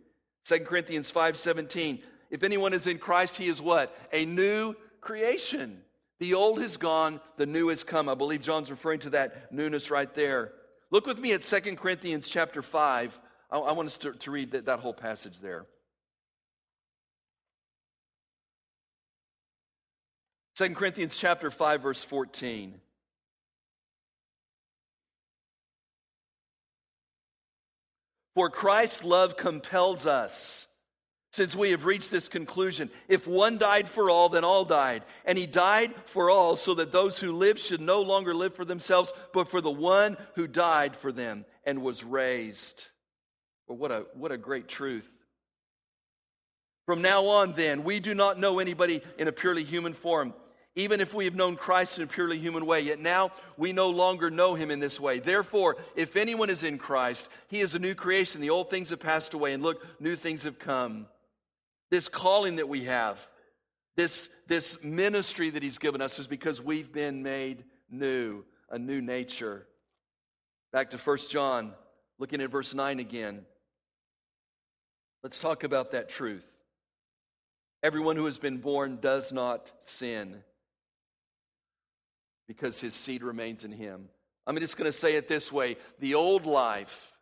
2 0.45 0.61
Corinthians 0.61 1.11
5:17 1.11 2.03
If 2.31 2.43
anyone 2.43 2.73
is 2.73 2.87
in 2.87 2.99
Christ 2.99 3.37
he 3.37 3.49
is 3.49 3.61
what? 3.61 3.97
A 4.13 4.25
new 4.25 4.75
creation. 5.01 5.83
The 6.21 6.35
old 6.35 6.61
is 6.61 6.77
gone, 6.77 7.21
the 7.37 7.47
new 7.47 7.69
has 7.69 7.85
come. 7.85 8.09
I 8.09 8.15
believe 8.15 8.43
John's 8.43 8.71
referring 8.71 9.01
to 9.01 9.11
that 9.11 9.53
newness 9.53 9.91
right 9.91 10.13
there. 10.15 10.53
Look 10.91 11.07
with 11.07 11.19
me 11.19 11.33
at 11.33 11.43
2 11.43 11.77
Corinthians 11.77 12.29
chapter 12.29 12.61
5. 12.61 13.21
I, 13.51 13.59
I 13.59 13.73
want 13.73 13.87
us 13.87 13.99
to, 13.99 14.13
to 14.13 14.31
read 14.31 14.51
that, 14.53 14.67
that 14.67 14.81
whole 14.81 14.95
passage 14.95 15.39
there. 15.41 15.67
2 20.57 20.71
Corinthians 20.71 21.17
chapter 21.17 21.53
5 21.53 21.83
verse 21.83 22.03
14. 22.03 22.81
For 28.39 28.49
Christ's 28.49 29.03
love 29.03 29.37
compels 29.37 30.07
us, 30.07 30.69
since 31.33 31.57
we 31.57 31.73
have 31.73 31.87
reached 31.87 32.13
this 32.13 32.29
conclusion. 32.29 32.89
If 33.09 33.27
one 33.27 33.59
died 33.59 33.89
for 33.89 34.11
all, 34.11 34.29
then 34.29 34.45
all 34.45 34.65
died. 34.65 35.03
And 35.25 35.37
he 35.37 35.45
died 35.45 35.93
for 36.07 36.31
all, 36.31 36.55
so 36.55 36.73
that 36.75 36.93
those 36.93 37.19
who 37.19 37.33
live 37.33 37.59
should 37.59 37.81
no 37.81 38.01
longer 38.01 38.33
live 38.37 38.55
for 38.55 38.65
themselves, 38.65 39.13
but 39.33 39.51
for 39.51 39.61
the 39.61 39.73
one 39.73 40.17
who 40.37 40.47
died 40.47 40.95
for 40.95 41.11
them 41.11 41.47
and 41.65 41.83
was 41.83 42.05
raised. 42.05 42.87
Well, 43.67 43.77
what 43.77 43.91
a, 43.91 44.07
what 44.15 44.31
a 44.31 44.39
great 44.39 44.69
truth. 44.69 45.11
From 46.87 47.03
now 47.03 47.27
on, 47.27 47.55
then, 47.55 47.83
we 47.83 47.99
do 47.99 48.15
not 48.15 48.39
know 48.39 48.61
anybody 48.61 49.03
in 49.19 49.27
a 49.27 49.33
purely 49.33 49.65
human 49.65 49.95
form 49.95 50.33
even 50.79 51.01
if 51.01 51.13
we 51.13 51.25
have 51.25 51.35
known 51.35 51.57
Christ 51.57 51.99
in 51.99 52.05
a 52.05 52.07
purely 52.07 52.39
human 52.39 52.65
way, 52.65 52.81
yet 52.81 53.01
now 53.01 53.33
we 53.57 53.73
no 53.73 53.91
longer 53.91 54.31
know 54.31 54.55
him 54.55 54.71
in 54.71 54.79
this 54.79 55.01
way. 55.01 55.19
Therefore, 55.19 55.77
if 55.97 56.15
anyone 56.15 56.51
is 56.51 56.63
in 56.63 56.79
Christ, 56.79 57.29
he 57.49 57.59
is 57.59 57.75
a 57.75 57.81
new 57.81 57.97
creation. 57.97 58.41
The 58.41 58.51
old 58.51 58.71
things 58.71 58.91
have 58.91 59.01
passed 59.01 59.35
away, 59.35 59.53
and 59.53 59.63
look, 59.63 59.85
new 60.01 60.15
things 60.15 60.45
have 60.45 60.61
come. 60.61 61.07
This 61.91 62.09
calling 62.09 62.57
that 62.57 62.69
we 62.69 62.85
have, 62.85 63.29
this, 63.97 64.31
this 64.47 64.81
ministry 64.85 65.51
that 65.51 65.65
he's 65.65 65.79
given 65.79 66.01
us, 66.01 66.21
is 66.21 66.29
because 66.29 66.63
we've 66.63 66.93
been 66.93 67.25
made 67.25 67.65
new, 67.91 68.45
a 68.71 68.79
new 68.79 69.01
nature. 69.01 69.67
Back 70.73 70.91
to 70.91 70.97
1 70.97 71.19
John, 71.29 71.73
looking 72.21 72.41
at 72.41 72.53
verse 72.53 72.73
9 72.73 73.01
again. 73.01 73.45
Let's 75.25 75.41
talk 75.41 75.65
about 75.65 75.91
that 75.91 76.09
truth. 76.09 76.47
Everyone 77.83 78.15
who 78.15 78.27
has 78.27 78.39
been 78.39 78.59
born 78.59 78.99
does 79.01 79.33
not 79.33 79.73
sin 79.85 80.45
because 82.49 82.81
his 82.81 82.95
seed 82.95 83.23
remains 83.23 83.65
in 83.65 83.71
him. 83.71 84.09
I'm 84.47 84.59
just 84.59 84.79
going 84.79 84.91
to 84.91 84.97
say 84.97 85.15
it 85.15 85.29
this 85.29 85.53
way 85.53 85.77
the 86.01 86.15
old 86.15 86.47
life 86.47 87.13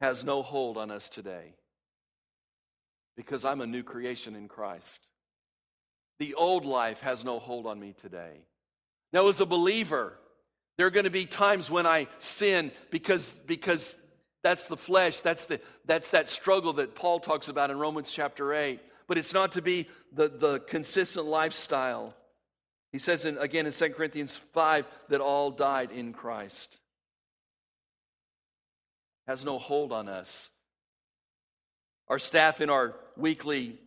has 0.00 0.24
no 0.24 0.42
hold 0.42 0.76
on 0.76 0.90
us 0.90 1.08
today 1.08 1.54
because 3.16 3.44
I'm 3.44 3.60
a 3.60 3.66
new 3.66 3.82
creation 3.82 4.34
in 4.34 4.48
Christ. 4.48 5.08
The 6.18 6.34
old 6.34 6.64
life 6.64 7.00
has 7.00 7.24
no 7.24 7.38
hold 7.38 7.66
on 7.66 7.78
me 7.78 7.94
today. 7.96 8.46
Now, 9.12 9.28
as 9.28 9.40
a 9.40 9.46
believer, 9.46 10.18
there 10.76 10.86
are 10.86 10.90
going 10.90 11.04
to 11.04 11.10
be 11.10 11.26
times 11.26 11.70
when 11.70 11.86
I 11.86 12.08
sin 12.18 12.72
because, 12.90 13.32
because 13.46 13.94
that's 14.42 14.66
the 14.66 14.76
flesh, 14.76 15.20
that's, 15.20 15.46
the, 15.46 15.60
that's 15.84 16.10
that 16.10 16.28
struggle 16.28 16.72
that 16.74 16.94
Paul 16.94 17.20
talks 17.20 17.48
about 17.48 17.70
in 17.70 17.78
Romans 17.78 18.12
chapter 18.12 18.52
8. 18.52 18.80
But 19.06 19.18
it's 19.18 19.34
not 19.34 19.52
to 19.52 19.62
be 19.62 19.88
the, 20.12 20.28
the 20.28 20.60
consistent 20.60 21.26
lifestyle. 21.26 22.14
He 22.94 23.00
says 23.00 23.24
in, 23.24 23.38
again 23.38 23.66
in 23.66 23.72
2 23.72 23.88
Corinthians 23.88 24.36
5 24.36 24.86
that 25.08 25.20
all 25.20 25.50
died 25.50 25.90
in 25.90 26.12
Christ. 26.12 26.78
Has 29.26 29.44
no 29.44 29.58
hold 29.58 29.90
on 29.90 30.08
us. 30.08 30.50
Our 32.06 32.20
staff 32.20 32.60
in 32.60 32.70
our 32.70 32.94
weekly 33.16 33.80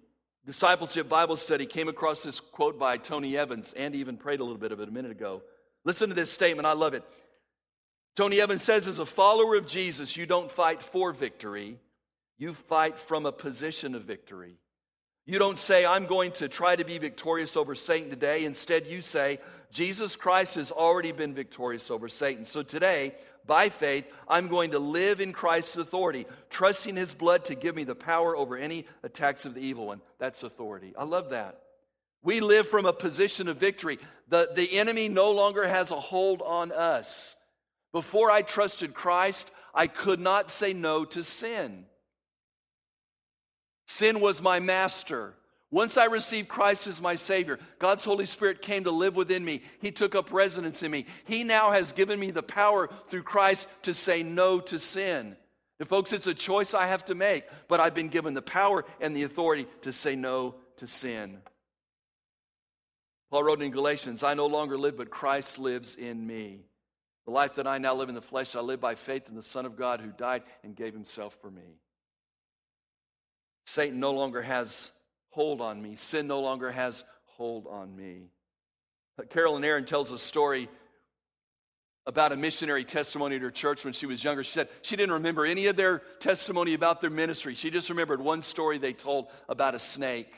discipleship 0.45 1.07
Bible 1.07 1.37
study 1.37 1.65
came 1.65 1.87
across 1.87 2.21
this 2.21 2.41
quote 2.41 2.77
by 2.77 2.97
Tony 2.97 3.37
Evans. 3.37 3.71
and 3.77 3.95
even 3.95 4.17
prayed 4.17 4.41
a 4.41 4.43
little 4.43 4.59
bit 4.59 4.73
of 4.73 4.81
it 4.81 4.89
a 4.89 4.91
minute 4.91 5.11
ago. 5.11 5.41
Listen 5.85 6.09
to 6.09 6.15
this 6.15 6.29
statement, 6.29 6.65
I 6.65 6.73
love 6.73 6.93
it. 6.93 7.03
Tony 8.17 8.41
Evans 8.41 8.61
says, 8.61 8.89
as 8.89 8.99
a 8.99 9.05
follower 9.05 9.55
of 9.55 9.67
Jesus, 9.67 10.17
you 10.17 10.25
don't 10.25 10.51
fight 10.51 10.83
for 10.83 11.13
victory, 11.13 11.79
you 12.37 12.53
fight 12.53 12.99
from 12.99 13.25
a 13.25 13.31
position 13.31 13.95
of 13.95 14.03
victory. 14.03 14.57
You 15.29 15.39
don't 15.39 15.59
say, 15.59 15.85
I'm 15.85 16.05
going 16.05 16.31
to 16.33 16.47
try 16.47 16.77
to 16.77 16.85
be 16.85 16.97
victorious 16.99 17.57
over 17.57 17.75
Satan 17.75 18.09
today. 18.09 18.45
Instead, 18.45 18.87
you 18.87 19.01
say, 19.01 19.39
Jesus 19.71 20.15
Christ 20.15 20.55
has 20.55 20.71
already 20.71 21.11
been 21.11 21.33
victorious 21.33 21.91
over 21.91 22.07
Satan. 22.07 22.45
So 22.45 22.63
today, 22.63 23.13
by 23.45 23.67
faith, 23.67 24.07
I'm 24.29 24.47
going 24.47 24.71
to 24.71 24.79
live 24.79 25.19
in 25.19 25.33
Christ's 25.33 25.75
authority, 25.75 26.25
trusting 26.49 26.95
his 26.95 27.13
blood 27.13 27.43
to 27.45 27.55
give 27.55 27.75
me 27.75 27.83
the 27.83 27.93
power 27.93 28.37
over 28.37 28.55
any 28.55 28.85
attacks 29.03 29.45
of 29.45 29.53
the 29.53 29.59
evil 29.59 29.87
one. 29.87 29.99
That's 30.17 30.43
authority. 30.43 30.93
I 30.97 31.03
love 31.03 31.31
that. 31.31 31.59
We 32.23 32.39
live 32.39 32.69
from 32.69 32.85
a 32.85 32.93
position 32.93 33.49
of 33.49 33.57
victory. 33.57 33.99
The, 34.29 34.49
the 34.55 34.79
enemy 34.79 35.09
no 35.09 35.31
longer 35.31 35.67
has 35.67 35.91
a 35.91 35.99
hold 35.99 36.41
on 36.41 36.71
us. 36.71 37.35
Before 37.91 38.31
I 38.31 38.43
trusted 38.43 38.93
Christ, 38.93 39.51
I 39.73 39.87
could 39.87 40.21
not 40.21 40.49
say 40.49 40.71
no 40.71 41.03
to 41.03 41.21
sin. 41.21 41.85
Sin 43.87 44.19
was 44.19 44.41
my 44.41 44.59
master. 44.59 45.33
Once 45.71 45.97
I 45.97 46.05
received 46.05 46.47
Christ 46.47 46.87
as 46.87 47.01
my 47.01 47.15
Savior, 47.15 47.59
God's 47.79 48.05
Holy 48.05 48.25
Spirit 48.25 48.61
came 48.61 48.83
to 48.83 48.91
live 48.91 49.15
within 49.15 49.43
me. 49.43 49.61
He 49.81 49.91
took 49.91 50.13
up 50.13 50.31
residence 50.31 50.83
in 50.83 50.91
me. 50.91 51.05
He 51.25 51.43
now 51.43 51.71
has 51.71 51.91
given 51.93 52.19
me 52.19 52.31
the 52.31 52.43
power 52.43 52.89
through 53.09 53.23
Christ 53.23 53.67
to 53.83 53.93
say 53.93 54.23
no 54.23 54.59
to 54.59 54.77
sin. 54.77 55.35
And 55.79 55.89
folks, 55.89 56.13
it's 56.13 56.27
a 56.27 56.33
choice 56.33 56.73
I 56.73 56.87
have 56.87 57.05
to 57.05 57.15
make, 57.15 57.43
but 57.67 57.79
I've 57.79 57.93
been 57.93 58.07
given 58.07 58.33
the 58.33 58.41
power 58.41 58.85
and 59.01 59.15
the 59.15 59.23
authority 59.23 59.67
to 59.81 59.91
say 59.91 60.15
no 60.15 60.55
to 60.77 60.87
sin. 60.87 61.39
Paul 63.29 63.43
wrote 63.43 63.61
in 63.61 63.71
Galatians, 63.71 64.23
I 64.23 64.33
no 64.33 64.45
longer 64.47 64.77
live, 64.77 64.97
but 64.97 65.09
Christ 65.09 65.59
lives 65.59 65.95
in 65.95 66.25
me. 66.25 66.61
The 67.25 67.31
life 67.31 67.55
that 67.55 67.67
I 67.67 67.77
now 67.77 67.93
live 67.93 68.07
in 68.07 68.15
the 68.15 68.21
flesh, 68.21 68.55
I 68.55 68.61
live 68.61 68.79
by 68.79 68.95
faith 68.95 69.27
in 69.27 69.35
the 69.35 69.43
Son 69.43 69.65
of 69.65 69.75
God 69.75 69.99
who 69.99 70.11
died 70.11 70.43
and 70.63 70.75
gave 70.75 70.93
himself 70.93 71.37
for 71.41 71.51
me. 71.51 71.79
Satan 73.77 73.99
no 73.99 74.11
longer 74.11 74.41
has 74.41 74.89
hold 75.29 75.61
on 75.61 75.79
me. 75.79 75.97
Sin 75.97 76.25
no 76.25 76.39
longer 76.39 76.71
has 76.71 77.03
hold 77.25 77.67
on 77.67 77.95
me. 77.95 78.31
Uh, 79.19 79.23
Carolyn 79.25 79.63
Aaron 79.63 79.85
tells 79.85 80.09
a 80.09 80.17
story 80.17 80.67
about 82.07 82.31
a 82.31 82.37
missionary 82.37 82.83
testimony 82.83 83.35
at 83.35 83.43
her 83.43 83.51
church 83.51 83.85
when 83.85 83.93
she 83.93 84.07
was 84.07 84.23
younger. 84.23 84.43
She 84.43 84.53
said 84.53 84.69
she 84.81 84.95
didn't 84.95 85.13
remember 85.13 85.45
any 85.45 85.67
of 85.67 85.75
their 85.75 85.99
testimony 86.17 86.73
about 86.73 87.01
their 87.01 87.11
ministry. 87.11 87.53
She 87.53 87.69
just 87.69 87.91
remembered 87.91 88.19
one 88.19 88.41
story 88.41 88.79
they 88.79 88.93
told 88.93 89.27
about 89.47 89.75
a 89.75 89.79
snake. 89.79 90.33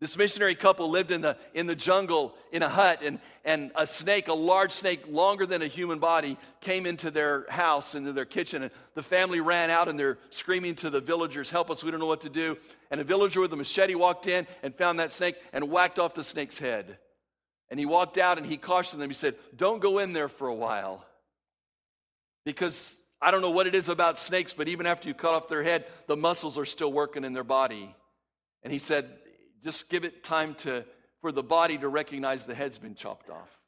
This 0.00 0.16
missionary 0.16 0.54
couple 0.54 0.90
lived 0.90 1.10
in 1.10 1.22
the, 1.22 1.36
in 1.54 1.66
the 1.66 1.74
jungle 1.74 2.36
in 2.52 2.62
a 2.62 2.68
hut, 2.68 3.00
and, 3.02 3.18
and 3.44 3.72
a 3.74 3.84
snake, 3.84 4.28
a 4.28 4.32
large 4.32 4.70
snake, 4.70 5.02
longer 5.08 5.44
than 5.44 5.60
a 5.60 5.66
human 5.66 5.98
body, 5.98 6.38
came 6.60 6.86
into 6.86 7.10
their 7.10 7.46
house, 7.48 7.96
into 7.96 8.12
their 8.12 8.24
kitchen. 8.24 8.62
And 8.62 8.70
the 8.94 9.02
family 9.02 9.40
ran 9.40 9.70
out 9.70 9.88
and 9.88 9.98
they're 9.98 10.18
screaming 10.30 10.76
to 10.76 10.90
the 10.90 11.00
villagers, 11.00 11.50
Help 11.50 11.68
us, 11.68 11.82
we 11.82 11.90
don't 11.90 11.98
know 11.98 12.06
what 12.06 12.20
to 12.20 12.30
do. 12.30 12.56
And 12.92 13.00
a 13.00 13.04
villager 13.04 13.40
with 13.40 13.52
a 13.52 13.56
machete 13.56 13.96
walked 13.96 14.28
in 14.28 14.46
and 14.62 14.72
found 14.72 15.00
that 15.00 15.10
snake 15.10 15.34
and 15.52 15.68
whacked 15.68 15.98
off 15.98 16.14
the 16.14 16.22
snake's 16.22 16.58
head. 16.58 16.98
And 17.68 17.80
he 17.80 17.84
walked 17.84 18.18
out 18.18 18.38
and 18.38 18.46
he 18.46 18.56
cautioned 18.56 19.02
them. 19.02 19.10
He 19.10 19.14
said, 19.14 19.34
Don't 19.56 19.80
go 19.80 19.98
in 19.98 20.12
there 20.12 20.28
for 20.28 20.46
a 20.46 20.54
while. 20.54 21.04
Because 22.44 22.98
I 23.20 23.32
don't 23.32 23.42
know 23.42 23.50
what 23.50 23.66
it 23.66 23.74
is 23.74 23.88
about 23.88 24.16
snakes, 24.16 24.52
but 24.52 24.68
even 24.68 24.86
after 24.86 25.08
you 25.08 25.14
cut 25.14 25.32
off 25.32 25.48
their 25.48 25.64
head, 25.64 25.86
the 26.06 26.16
muscles 26.16 26.56
are 26.56 26.64
still 26.64 26.92
working 26.92 27.24
in 27.24 27.32
their 27.32 27.44
body. 27.44 27.94
And 28.62 28.72
he 28.72 28.78
said, 28.78 29.10
just 29.62 29.88
give 29.88 30.04
it 30.04 30.22
time 30.22 30.54
to, 30.56 30.84
for 31.20 31.32
the 31.32 31.42
body 31.42 31.78
to 31.78 31.88
recognize 31.88 32.44
the 32.44 32.54
head's 32.54 32.78
been 32.78 32.94
chopped 32.94 33.30
off. 33.30 33.58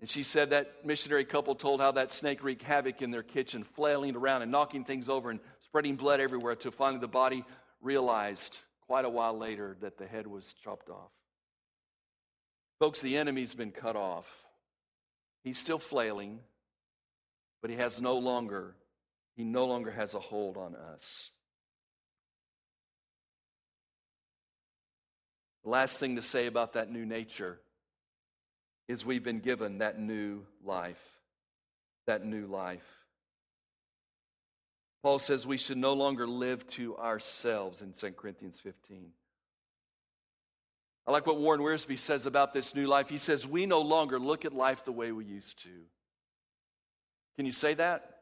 And 0.00 0.10
she 0.10 0.22
said 0.22 0.50
that 0.50 0.84
missionary 0.84 1.24
couple 1.24 1.54
told 1.54 1.80
how 1.80 1.92
that 1.92 2.10
snake 2.10 2.42
wreaked 2.42 2.62
havoc 2.62 3.00
in 3.00 3.10
their 3.10 3.22
kitchen, 3.22 3.64
flailing 3.64 4.16
around 4.16 4.42
and 4.42 4.50
knocking 4.50 4.84
things 4.84 5.08
over 5.08 5.30
and 5.30 5.40
spreading 5.62 5.96
blood 5.96 6.20
everywhere 6.20 6.52
until 6.52 6.72
finally 6.72 7.00
the 7.00 7.08
body 7.08 7.44
realized 7.80 8.60
quite 8.86 9.04
a 9.04 9.10
while 9.10 9.36
later 9.36 9.76
that 9.80 9.96
the 9.96 10.06
head 10.06 10.26
was 10.26 10.52
chopped 10.62 10.90
off. 10.90 11.10
Folks, 12.78 13.00
the 13.00 13.16
enemy's 13.16 13.54
been 13.54 13.70
cut 13.70 13.96
off. 13.96 14.26
He's 15.42 15.58
still 15.58 15.78
flailing, 15.78 16.40
but 17.62 17.70
he 17.70 17.76
has 17.76 18.00
no 18.00 18.18
longer, 18.18 18.76
he 19.36 19.44
no 19.44 19.64
longer 19.66 19.90
has 19.90 20.14
a 20.14 20.20
hold 20.20 20.56
on 20.56 20.74
us. 20.74 21.30
The 25.64 25.70
last 25.70 25.98
thing 25.98 26.16
to 26.16 26.22
say 26.22 26.46
about 26.46 26.74
that 26.74 26.90
new 26.90 27.06
nature 27.06 27.58
is 28.86 29.04
we've 29.04 29.24
been 29.24 29.40
given 29.40 29.78
that 29.78 29.98
new 29.98 30.42
life. 30.62 31.02
That 32.06 32.24
new 32.24 32.46
life. 32.46 32.84
Paul 35.02 35.18
says 35.18 35.46
we 35.46 35.56
should 35.56 35.78
no 35.78 35.94
longer 35.94 36.26
live 36.26 36.66
to 36.68 36.96
ourselves 36.96 37.82
in 37.82 37.92
2 37.92 38.12
Corinthians 38.12 38.60
15. 38.60 39.10
I 41.06 41.12
like 41.12 41.26
what 41.26 41.38
Warren 41.38 41.60
Wiersbe 41.60 41.98
says 41.98 42.24
about 42.24 42.52
this 42.52 42.74
new 42.74 42.86
life. 42.86 43.10
He 43.10 43.18
says, 43.18 43.46
We 43.46 43.66
no 43.66 43.80
longer 43.80 44.18
look 44.18 44.44
at 44.44 44.54
life 44.54 44.84
the 44.84 44.92
way 44.92 45.12
we 45.12 45.24
used 45.24 45.62
to. 45.64 45.68
Can 47.36 47.44
you 47.46 47.52
say 47.52 47.74
that? 47.74 48.13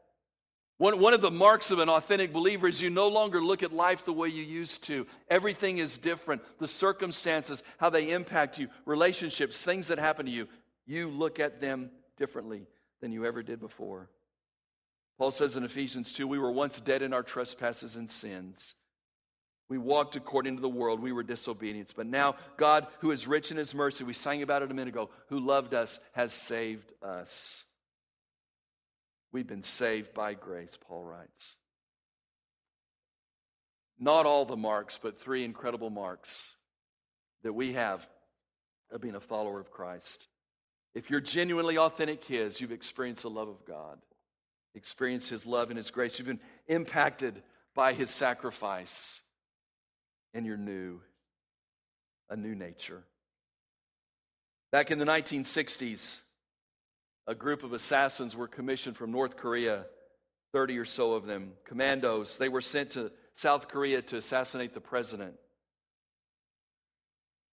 One, 0.83 0.99
one 0.99 1.15
of 1.15 1.21
the 1.21 1.31
marks 1.31 1.71
of 1.71 1.79
an 1.79 1.89
authentic 1.89 2.33
believer 2.33 2.67
is 2.67 2.83
you 2.83 2.91
no 2.91 3.07
longer 3.07 3.41
look 3.41 3.63
at 3.63 3.73
life 3.73 4.05
the 4.05 4.13
way 4.13 4.27
you 4.27 4.43
used 4.43 4.83
to. 4.87 5.07
Everything 5.31 5.79
is 5.79 5.97
different. 5.97 6.43
The 6.59 6.67
circumstances, 6.67 7.63
how 7.79 7.89
they 7.89 8.11
impact 8.11 8.59
you, 8.59 8.67
relationships, 8.85 9.63
things 9.63 9.87
that 9.87 10.01
happen 10.01 10.27
to 10.27 10.33
you, 10.33 10.49
you 10.85 11.09
look 11.09 11.39
at 11.39 11.61
them 11.61 11.93
differently 12.19 12.67
than 13.01 13.13
you 13.13 13.25
ever 13.25 13.45
did 13.45 13.61
before. 13.61 14.11
Paul 15.19 15.31
says 15.31 15.57
in 15.57 15.63
Ephesians 15.63 16.13
2 16.13 16.27
we 16.27 16.41
were 16.41 16.51
once 16.51 16.81
dead 16.81 17.01
in 17.01 17.13
our 17.13 17.23
trespasses 17.23 17.95
and 17.95 18.11
sins. 18.11 18.75
We 19.69 19.79
walked 19.79 20.17
according 20.17 20.57
to 20.57 20.63
the 20.63 20.69
world. 20.69 20.99
We 20.99 21.13
were 21.13 21.23
disobedient. 21.23 21.93
But 21.95 22.09
now, 22.09 22.35
God, 22.57 22.89
who 22.99 23.13
is 23.13 23.29
rich 23.29 23.53
in 23.53 23.57
his 23.57 23.73
mercy, 23.73 24.03
we 24.03 24.15
sang 24.15 24.43
about 24.43 24.63
it 24.63 24.73
a 24.73 24.75
minute 24.75 24.93
ago, 24.93 25.11
who 25.29 25.39
loved 25.39 25.75
us, 25.75 26.01
has 26.11 26.33
saved 26.33 26.91
us. 27.05 27.67
We've 29.33 29.47
been 29.47 29.63
saved 29.63 30.13
by 30.13 30.35
grace, 30.35 30.77
Paul 30.81 31.05
writes. 31.05 31.57
Not 33.99 34.27
all 34.27 34.45
the 34.45 34.57
marks, 34.57 34.99
but 35.03 35.19
three 35.19 35.45
incredible 35.45 35.91
marks 35.91 36.55
that 37.43 37.55
we 37.55 37.73
have 37.73 38.07
of 38.91 39.01
being 39.01 39.15
a 39.15 39.21
follower 39.21 39.59
of 39.59 39.71
Christ. 39.71 40.29
If 40.95 41.09
you're 41.09 41.21
genuinely 41.21 41.79
authentic 41.79 42.25
His, 42.25 42.61
you've 42.61 42.73
experienced 42.73 43.23
the 43.23 43.31
love 43.31 43.49
of 43.49 43.65
God, 43.65 43.99
experienced 44.75 45.31
His 45.31 45.47
love 45.47 45.71
and 45.71 45.79
His 45.79 45.91
grace. 45.91 46.19
You've 46.19 46.29
been 46.29 46.41
impacted 46.67 47.43
by 47.75 47.95
His 47.95 48.11
sacrifice, 48.11 49.23
and 50.35 50.45
you're 50.45 50.59
new, 50.59 51.01
a 52.29 52.37
new 52.37 52.55
nature. 52.55 53.03
Back 54.71 54.91
in 54.91 54.99
the 54.99 55.05
1960s, 55.07 56.19
a 57.27 57.35
group 57.35 57.63
of 57.63 57.73
assassins 57.73 58.35
were 58.35 58.49
commissioned 58.49 58.97
from 58.97 59.13
North 59.13 59.37
Korea, 59.37 59.87
30 60.53 60.79
or 60.79 60.85
so 60.85 61.15
of 61.15 61.27
them, 61.27 61.53
commandos. 61.65 62.37
They 62.37 62.49
were 62.49 62.61
sent 62.61 62.91
to 62.91 63.13
South 63.35 63.69
Korea 63.69 64.03
to 64.03 64.17
assassinate 64.17 64.75
the 64.75 64.81
president. 64.81 65.35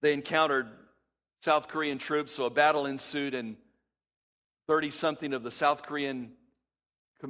They 0.01 0.13
encountered 0.13 0.67
South 1.41 1.67
Korean 1.67 1.97
troops, 1.97 2.33
so 2.33 2.45
a 2.45 2.49
battle 2.49 2.85
ensued, 2.85 3.33
and 3.33 3.55
30 4.67 4.89
something 4.89 5.33
of 5.33 5.43
the 5.43 5.51
South 5.51 5.83
Korean 5.83 6.33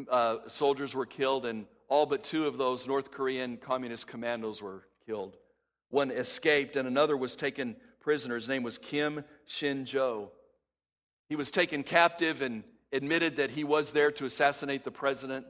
uh, 0.10 0.38
soldiers 0.48 0.96
were 0.96 1.06
killed, 1.06 1.46
and 1.46 1.66
all 1.88 2.06
but 2.06 2.24
two 2.24 2.48
of 2.48 2.58
those 2.58 2.88
North 2.88 3.12
Korean 3.12 3.58
communist 3.58 4.08
commandos 4.08 4.62
were 4.62 4.84
killed. 5.06 5.36
One 5.90 6.12
escaped, 6.12 6.76
and 6.76 6.88
another 6.88 7.18
was 7.18 7.36
taken 7.36 7.76
prisoner. 8.00 8.36
His 8.36 8.48
name 8.48 8.64
was 8.64 8.78
Kim 8.78 9.24
Shin 9.46 9.86
Jo. 9.86 10.32
He 11.30 11.36
was 11.36 11.52
taken 11.52 11.84
captive 11.84 12.42
and 12.42 12.64
admitted 12.92 13.38
that 13.38 13.52
he 13.52 13.64
was 13.64 13.92
there 13.92 14.12
to 14.12 14.26
assassinate 14.26 14.84
the 14.84 14.92
president. 14.92 15.46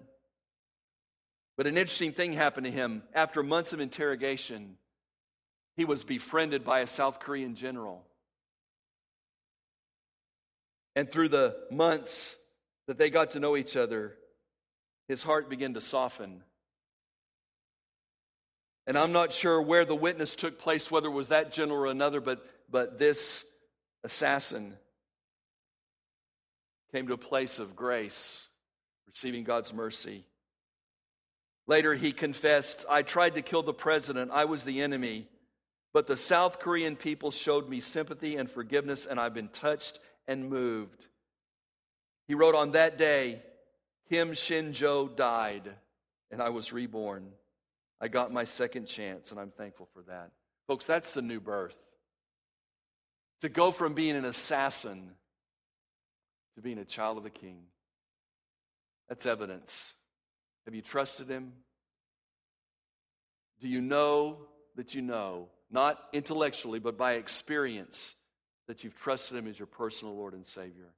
But 1.56 1.68
an 1.68 1.78
interesting 1.78 2.12
thing 2.12 2.34
happened 2.34 2.65
to 2.65 2.72
him. 2.72 3.04
After 3.13 3.42
months 3.42 3.74
of 3.74 3.80
interrogation, 3.80 4.78
he 5.78 5.86
was 5.86 6.04
befriended 6.04 6.65
by 6.65 6.82
a 6.82 6.88
South 6.88 7.20
Korean 7.20 7.56
general. 7.56 8.04
And 10.96 11.10
through 11.10 11.30
the 11.30 11.56
months 11.72 12.36
that 12.88 12.98
they 12.98 13.10
got 13.10 13.32
to 13.32 13.39
know 13.39 13.56
each 13.56 13.78
other, 13.78 14.15
his 15.08 15.24
heart 15.24 15.50
began 15.50 15.74
to 15.76 15.82
soften. 15.82 16.44
And 18.86 18.98
I'm 18.98 19.13
not 19.13 19.32
sure 19.32 19.62
where 19.62 19.86
the 19.86 19.96
witness 19.96 20.36
took 20.36 20.60
place, 20.60 20.92
whether 20.92 21.08
it 21.08 21.12
was 21.12 21.30
that 21.30 21.54
general 21.54 21.80
or 21.80 21.86
another, 21.86 22.20
but, 22.20 22.46
but 22.70 23.00
this 23.00 23.46
assassin 24.04 24.76
came 26.93 27.08
to 27.08 27.13
a 27.13 27.17
place 27.17 27.60
of 27.60 27.75
grace, 27.75 28.47
receiving 29.08 29.43
God's 29.43 29.73
mercy, 29.73 30.25
Later, 31.69 31.93
he 31.93 32.12
confessed, 32.12 32.84
I 32.89 33.04
tried 33.04 33.36
to 33.36 33.43
kill 33.43 33.62
the 33.62 33.73
president, 33.73 34.32
I 34.34 34.45
was 34.45 34.63
the 34.63 34.82
enemy. 34.82 35.28
But 35.93 36.08
the 36.08 36.17
South 36.17 36.60
Korean 36.60 36.95
people 36.95 37.30
showed 37.30 37.69
me 37.69 37.80
sympathy 37.80 38.38
and 38.38 38.49
forgiveness, 38.49 39.06
and 39.06 39.19
I've 39.19 39.36
been 39.36 39.49
touched 39.49 39.99
and 40.28 40.49
moved. 40.49 41.06
He 42.28 42.34
wrote, 42.34 42.56
On 42.56 42.71
that 42.71 42.97
day, 42.97 43.43
Kim 44.10 44.34
Shin-jo 44.34 45.10
died, 45.10 45.71
and 46.32 46.41
I 46.41 46.49
was 46.49 46.73
reborn. 46.73 47.34
I 48.02 48.08
got 48.08 48.34
my 48.34 48.45
second 48.45 48.88
chance, 48.88 49.30
and 49.30 49.39
I'm 49.39 49.52
thankful 49.52 49.89
for 49.93 50.02
that. 50.08 50.32
Folks, 50.67 50.88
that's 50.88 51.13
the 51.13 51.21
new 51.21 51.39
birth. 51.39 51.78
To 53.41 53.49
go 53.49 53.71
from 53.71 53.93
being 53.93 54.15
an 54.15 54.25
assassin 54.25 55.12
to 56.56 56.62
being 56.62 56.78
a 56.78 56.86
child 56.86 57.18
of 57.18 57.24
the 57.24 57.30
king. 57.30 57.64
That's 59.08 59.26
evidence. 59.26 59.94
Have 60.66 60.76
you 60.76 60.82
trusted 60.82 61.30
him? 61.30 61.54
Do 63.60 63.68
you 63.68 63.82
know 63.82 64.38
that 64.76 64.96
you 64.96 65.02
know, 65.02 65.50
not 65.72 66.00
intellectually, 66.14 66.80
but 66.80 66.98
by 66.98 67.14
experience, 67.14 68.16
that 68.68 68.84
you've 68.84 68.96
trusted 68.96 69.38
him 69.38 69.48
as 69.48 69.58
your 69.58 69.66
personal 69.66 70.16
Lord 70.16 70.34
and 70.34 70.46
Savior? 70.46 70.94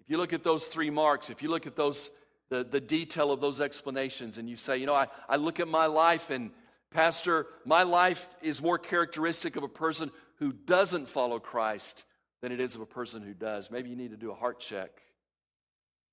If 0.00 0.08
you 0.08 0.18
look 0.18 0.32
at 0.32 0.44
those 0.44 0.66
three 0.66 0.90
marks, 0.90 1.30
if 1.30 1.42
you 1.42 1.50
look 1.50 1.66
at 1.66 1.74
those, 1.74 2.10
the, 2.48 2.64
the 2.64 2.80
detail 2.80 3.32
of 3.32 3.40
those 3.40 3.60
explanations, 3.60 4.38
and 4.38 4.48
you 4.48 4.56
say, 4.56 4.78
you 4.78 4.86
know, 4.86 4.94
I, 4.94 5.08
I 5.28 5.36
look 5.36 5.58
at 5.58 5.68
my 5.68 5.86
life 5.86 6.30
and 6.30 6.52
Pastor, 6.92 7.46
my 7.64 7.82
life 7.82 8.28
is 8.40 8.62
more 8.62 8.78
characteristic 8.78 9.56
of 9.56 9.64
a 9.64 9.68
person 9.68 10.10
who 10.38 10.52
doesn't 10.52 11.08
follow 11.08 11.38
Christ 11.38 12.04
than 12.46 12.52
it 12.52 12.60
is 12.60 12.76
of 12.76 12.80
a 12.80 12.86
person 12.86 13.22
who 13.22 13.34
does. 13.34 13.72
Maybe 13.72 13.90
you 13.90 13.96
need 13.96 14.12
to 14.12 14.16
do 14.16 14.30
a 14.30 14.34
heart 14.36 14.60
check. 14.60 15.02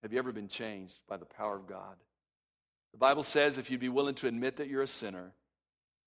Have 0.01 0.11
you 0.11 0.17
ever 0.17 0.31
been 0.31 0.47
changed 0.47 0.95
by 1.07 1.15
the 1.15 1.27
power 1.27 1.55
of 1.55 1.67
God? 1.67 1.95
The 2.91 2.97
Bible 2.97 3.21
says 3.21 3.59
if 3.59 3.69
you'd 3.69 3.79
be 3.79 3.87
willing 3.87 4.15
to 4.15 4.27
admit 4.27 4.55
that 4.55 4.67
you're 4.67 4.81
a 4.81 4.87
sinner, 4.87 5.33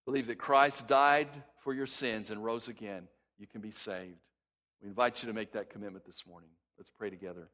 believe 0.05 0.27
that 0.27 0.37
Christ 0.37 0.89
died 0.89 1.29
for 1.63 1.73
your 1.73 1.87
sins 1.87 2.31
and 2.31 2.45
rose 2.45 2.67
again, 2.67 3.07
you 3.39 3.47
can 3.47 3.61
be 3.61 3.71
saved. 3.71 4.19
We 4.83 4.89
invite 4.89 5.23
you 5.23 5.29
to 5.29 5.33
make 5.33 5.53
that 5.53 5.71
commitment 5.71 6.05
this 6.05 6.27
morning. 6.27 6.51
Let's 6.77 6.91
pray 6.91 7.09
together. 7.09 7.49